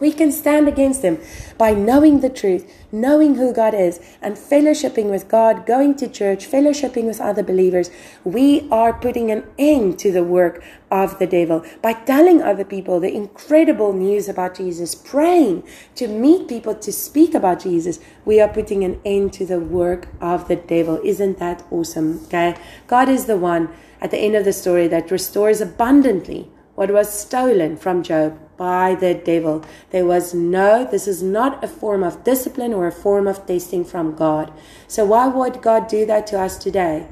We 0.00 0.12
can 0.12 0.30
stand 0.30 0.68
against 0.68 1.02
them 1.02 1.18
by 1.56 1.74
knowing 1.74 2.20
the 2.20 2.28
truth, 2.28 2.70
knowing 2.92 3.34
who 3.34 3.52
God 3.52 3.74
is, 3.74 4.00
and 4.22 4.36
fellowshipping 4.36 5.10
with 5.10 5.28
God, 5.28 5.66
going 5.66 5.94
to 5.96 6.08
church, 6.08 6.50
fellowshipping 6.50 7.04
with 7.04 7.20
other 7.20 7.42
believers. 7.42 7.90
We 8.24 8.68
are 8.70 8.92
putting 8.92 9.30
an 9.30 9.44
end 9.58 9.98
to 10.00 10.12
the 10.12 10.24
work 10.24 10.62
of 10.90 11.18
the 11.18 11.26
devil 11.26 11.64
by 11.82 11.92
telling 11.92 12.42
other 12.42 12.64
people 12.64 13.00
the 13.00 13.14
incredible 13.14 13.92
news 13.92 14.28
about 14.28 14.56
Jesus, 14.56 14.94
praying 14.94 15.64
to 15.96 16.08
meet 16.08 16.48
people 16.48 16.74
to 16.74 16.92
speak 16.92 17.34
about 17.34 17.60
Jesus. 17.60 17.98
We 18.24 18.40
are 18.40 18.48
putting 18.48 18.84
an 18.84 19.00
end 19.04 19.32
to 19.34 19.46
the 19.46 19.60
work 19.60 20.08
of 20.20 20.48
the 20.48 20.56
devil. 20.56 21.00
Isn't 21.04 21.38
that 21.38 21.62
awesome? 21.70 22.24
Okay. 22.24 22.56
God 22.86 23.08
is 23.08 23.26
the 23.26 23.36
one 23.36 23.68
at 24.00 24.10
the 24.10 24.18
end 24.18 24.36
of 24.36 24.44
the 24.44 24.52
story 24.52 24.86
that 24.88 25.10
restores 25.10 25.60
abundantly 25.60 26.50
what 26.78 26.92
was 26.92 27.12
stolen 27.12 27.76
from 27.76 28.04
Job 28.04 28.38
by 28.56 28.94
the 28.94 29.12
devil. 29.12 29.64
There 29.90 30.06
was 30.06 30.32
no, 30.32 30.84
this 30.88 31.08
is 31.08 31.20
not 31.20 31.64
a 31.64 31.66
form 31.66 32.04
of 32.04 32.22
discipline 32.22 32.72
or 32.72 32.86
a 32.86 32.92
form 32.92 33.26
of 33.26 33.44
testing 33.46 33.84
from 33.84 34.14
God. 34.14 34.52
So, 34.86 35.04
why 35.04 35.26
would 35.26 35.60
God 35.60 35.88
do 35.88 36.06
that 36.06 36.28
to 36.28 36.38
us 36.38 36.56
today? 36.56 37.08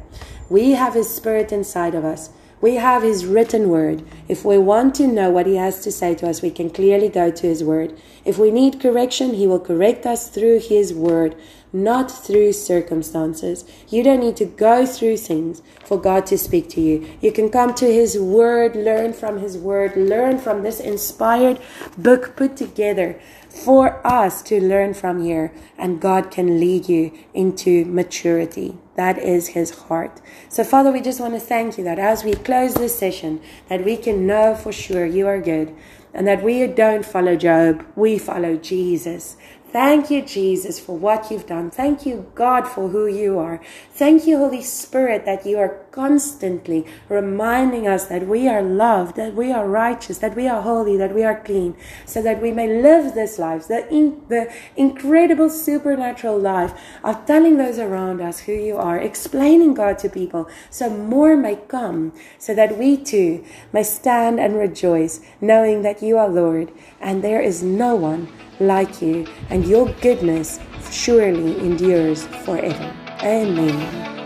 We 0.49 0.71
have 0.75 0.95
His 0.95 1.13
Spirit 1.13 1.51
inside 1.51 1.97
of 1.97 2.05
us. 2.05 2.31
We 2.61 2.77
have 2.77 3.03
His 3.03 3.27
written 3.27 3.69
word. 3.69 4.05
If 4.29 4.45
we 4.45 4.57
want 4.57 4.95
to 4.97 5.09
know 5.09 5.31
what 5.31 5.47
He 5.47 5.57
has 5.57 5.83
to 5.83 5.91
say 5.91 6.15
to 6.15 6.29
us, 6.29 6.43
we 6.43 6.53
can 6.53 6.71
clearly 6.71 7.09
go 7.09 7.33
to 7.33 7.47
His 7.49 7.65
word. 7.65 7.99
If 8.25 8.39
we 8.39 8.53
need 8.53 8.79
correction, 8.79 9.35
He 9.35 9.49
will 9.49 9.59
correct 9.59 10.07
us 10.07 10.29
through 10.29 10.61
His 10.61 10.95
word 10.95 11.35
not 11.73 12.11
through 12.11 12.53
circumstances. 12.53 13.65
You 13.89 14.03
don't 14.03 14.21
need 14.21 14.37
to 14.37 14.45
go 14.45 14.87
through 14.87 15.19
things 15.19 15.63
for 15.85 16.01
God 16.01 16.27
to 16.27 16.39
speak 16.39 16.69
to 16.71 16.81
you. 16.81 17.09
You 17.21 17.33
can 17.33 17.51
come 17.51 17.75
to 17.75 17.87
His 17.87 18.19
Word, 18.19 18.77
learn 18.77 19.13
from 19.13 19.39
His 19.39 19.59
Word, 19.59 19.97
learn 19.97 20.39
from 20.39 20.63
this 20.63 20.81
inspired 20.81 21.61
book 21.99 22.37
put 22.37 22.57
together 22.57 23.21
for 23.49 24.07
us 24.07 24.43
to 24.43 24.61
learn 24.61 24.93
from 24.93 25.23
here, 25.23 25.53
and 25.79 26.01
God 26.01 26.31
can 26.31 26.61
lead 26.61 26.89
you 26.89 27.13
into 27.33 27.85
maturity. 27.87 28.77
That 28.97 29.19
is 29.19 29.49
His 29.49 29.71
heart. 29.71 30.21
So, 30.49 30.63
Father, 30.63 30.93
we 30.93 31.01
just 31.01 31.21
want 31.21 31.35
to 31.35 31.41
thank 31.41 31.79
you 31.79 31.85
that 31.85 31.99
as 31.99 32.23
we 32.23 32.35
close 32.35 32.75
this 32.75 32.99
session, 32.99 33.41
that 33.69 33.85
we 33.85 33.97
can 33.97 34.27
know 34.27 34.55
for 34.55 34.73
sure 34.73 35.07
you 35.07 35.27
are 35.27 35.41
good 35.41 35.75
and 36.17 36.27
that 36.27 36.43
we 36.43 36.67
don't 36.67 37.05
follow 37.05 37.37
Job, 37.37 37.85
we 37.95 38.19
follow 38.19 38.57
Jesus. 38.57 39.37
Thank 39.69 40.11
you, 40.11 40.23
Jesus, 40.23 40.79
for 40.79 40.97
what 40.97 41.31
you've 41.31 41.47
done. 41.47 41.71
Thank 41.71 42.07
you, 42.07 42.31
God, 42.35 42.67
for 42.67 42.89
who 42.89 43.07
you 43.07 43.39
are. 43.39 43.61
Thank 43.93 44.27
you, 44.27 44.39
Holy 44.39 44.63
Spirit, 44.63 45.25
that 45.27 45.45
you 45.45 45.59
are 45.59 45.81
constantly 45.97 46.85
reminding 47.09 47.89
us 47.89 48.05
that 48.05 48.29
we 48.29 48.47
are 48.47 48.61
loved, 48.61 49.17
that 49.17 49.35
we 49.35 49.51
are 49.51 49.67
righteous, 49.67 50.19
that 50.19 50.37
we 50.37 50.47
are 50.47 50.61
holy, 50.61 50.95
that 50.99 51.15
we 51.15 51.25
are 51.25 51.41
clean, 51.41 51.75
so 52.05 52.21
that 52.21 52.43
we 52.43 52.53
may 52.53 52.69
live 52.83 53.15
this 53.15 53.39
life, 53.39 53.67
the, 53.67 53.89
in, 53.89 54.23
the 54.29 54.53
incredible 54.77 55.49
supernatural 55.49 56.39
life 56.39 56.79
of 57.03 57.25
telling 57.25 57.57
those 57.57 57.79
around 57.79 58.21
us 58.21 58.41
who 58.41 58.53
you 58.53 58.77
are, 58.77 58.99
explaining 58.99 59.73
God 59.73 59.99
to 60.01 60.11
people, 60.11 60.47
so 60.69 60.91
more 60.91 61.35
may 61.35 61.57
come, 61.57 62.13
so 62.39 62.55
that 62.55 62.77
we 62.77 62.99
too 62.99 63.43
may 63.73 63.83
stand 63.83 64.39
and 64.39 64.55
rejoice, 64.59 65.21
knowing 65.41 65.81
that 65.81 66.03
you 66.03 66.19
are 66.19 66.29
Lord, 66.29 66.71
and 67.01 67.25
there 67.25 67.41
is 67.41 67.63
no 67.63 67.97
one 67.97 68.29
like 68.61 69.01
you, 69.01 69.27
and 69.49 69.67
your 69.67 69.89
goodness 70.03 70.61
surely 70.91 71.59
endures 71.59 72.27
forever. 72.45 72.95
Amen. 73.23 74.26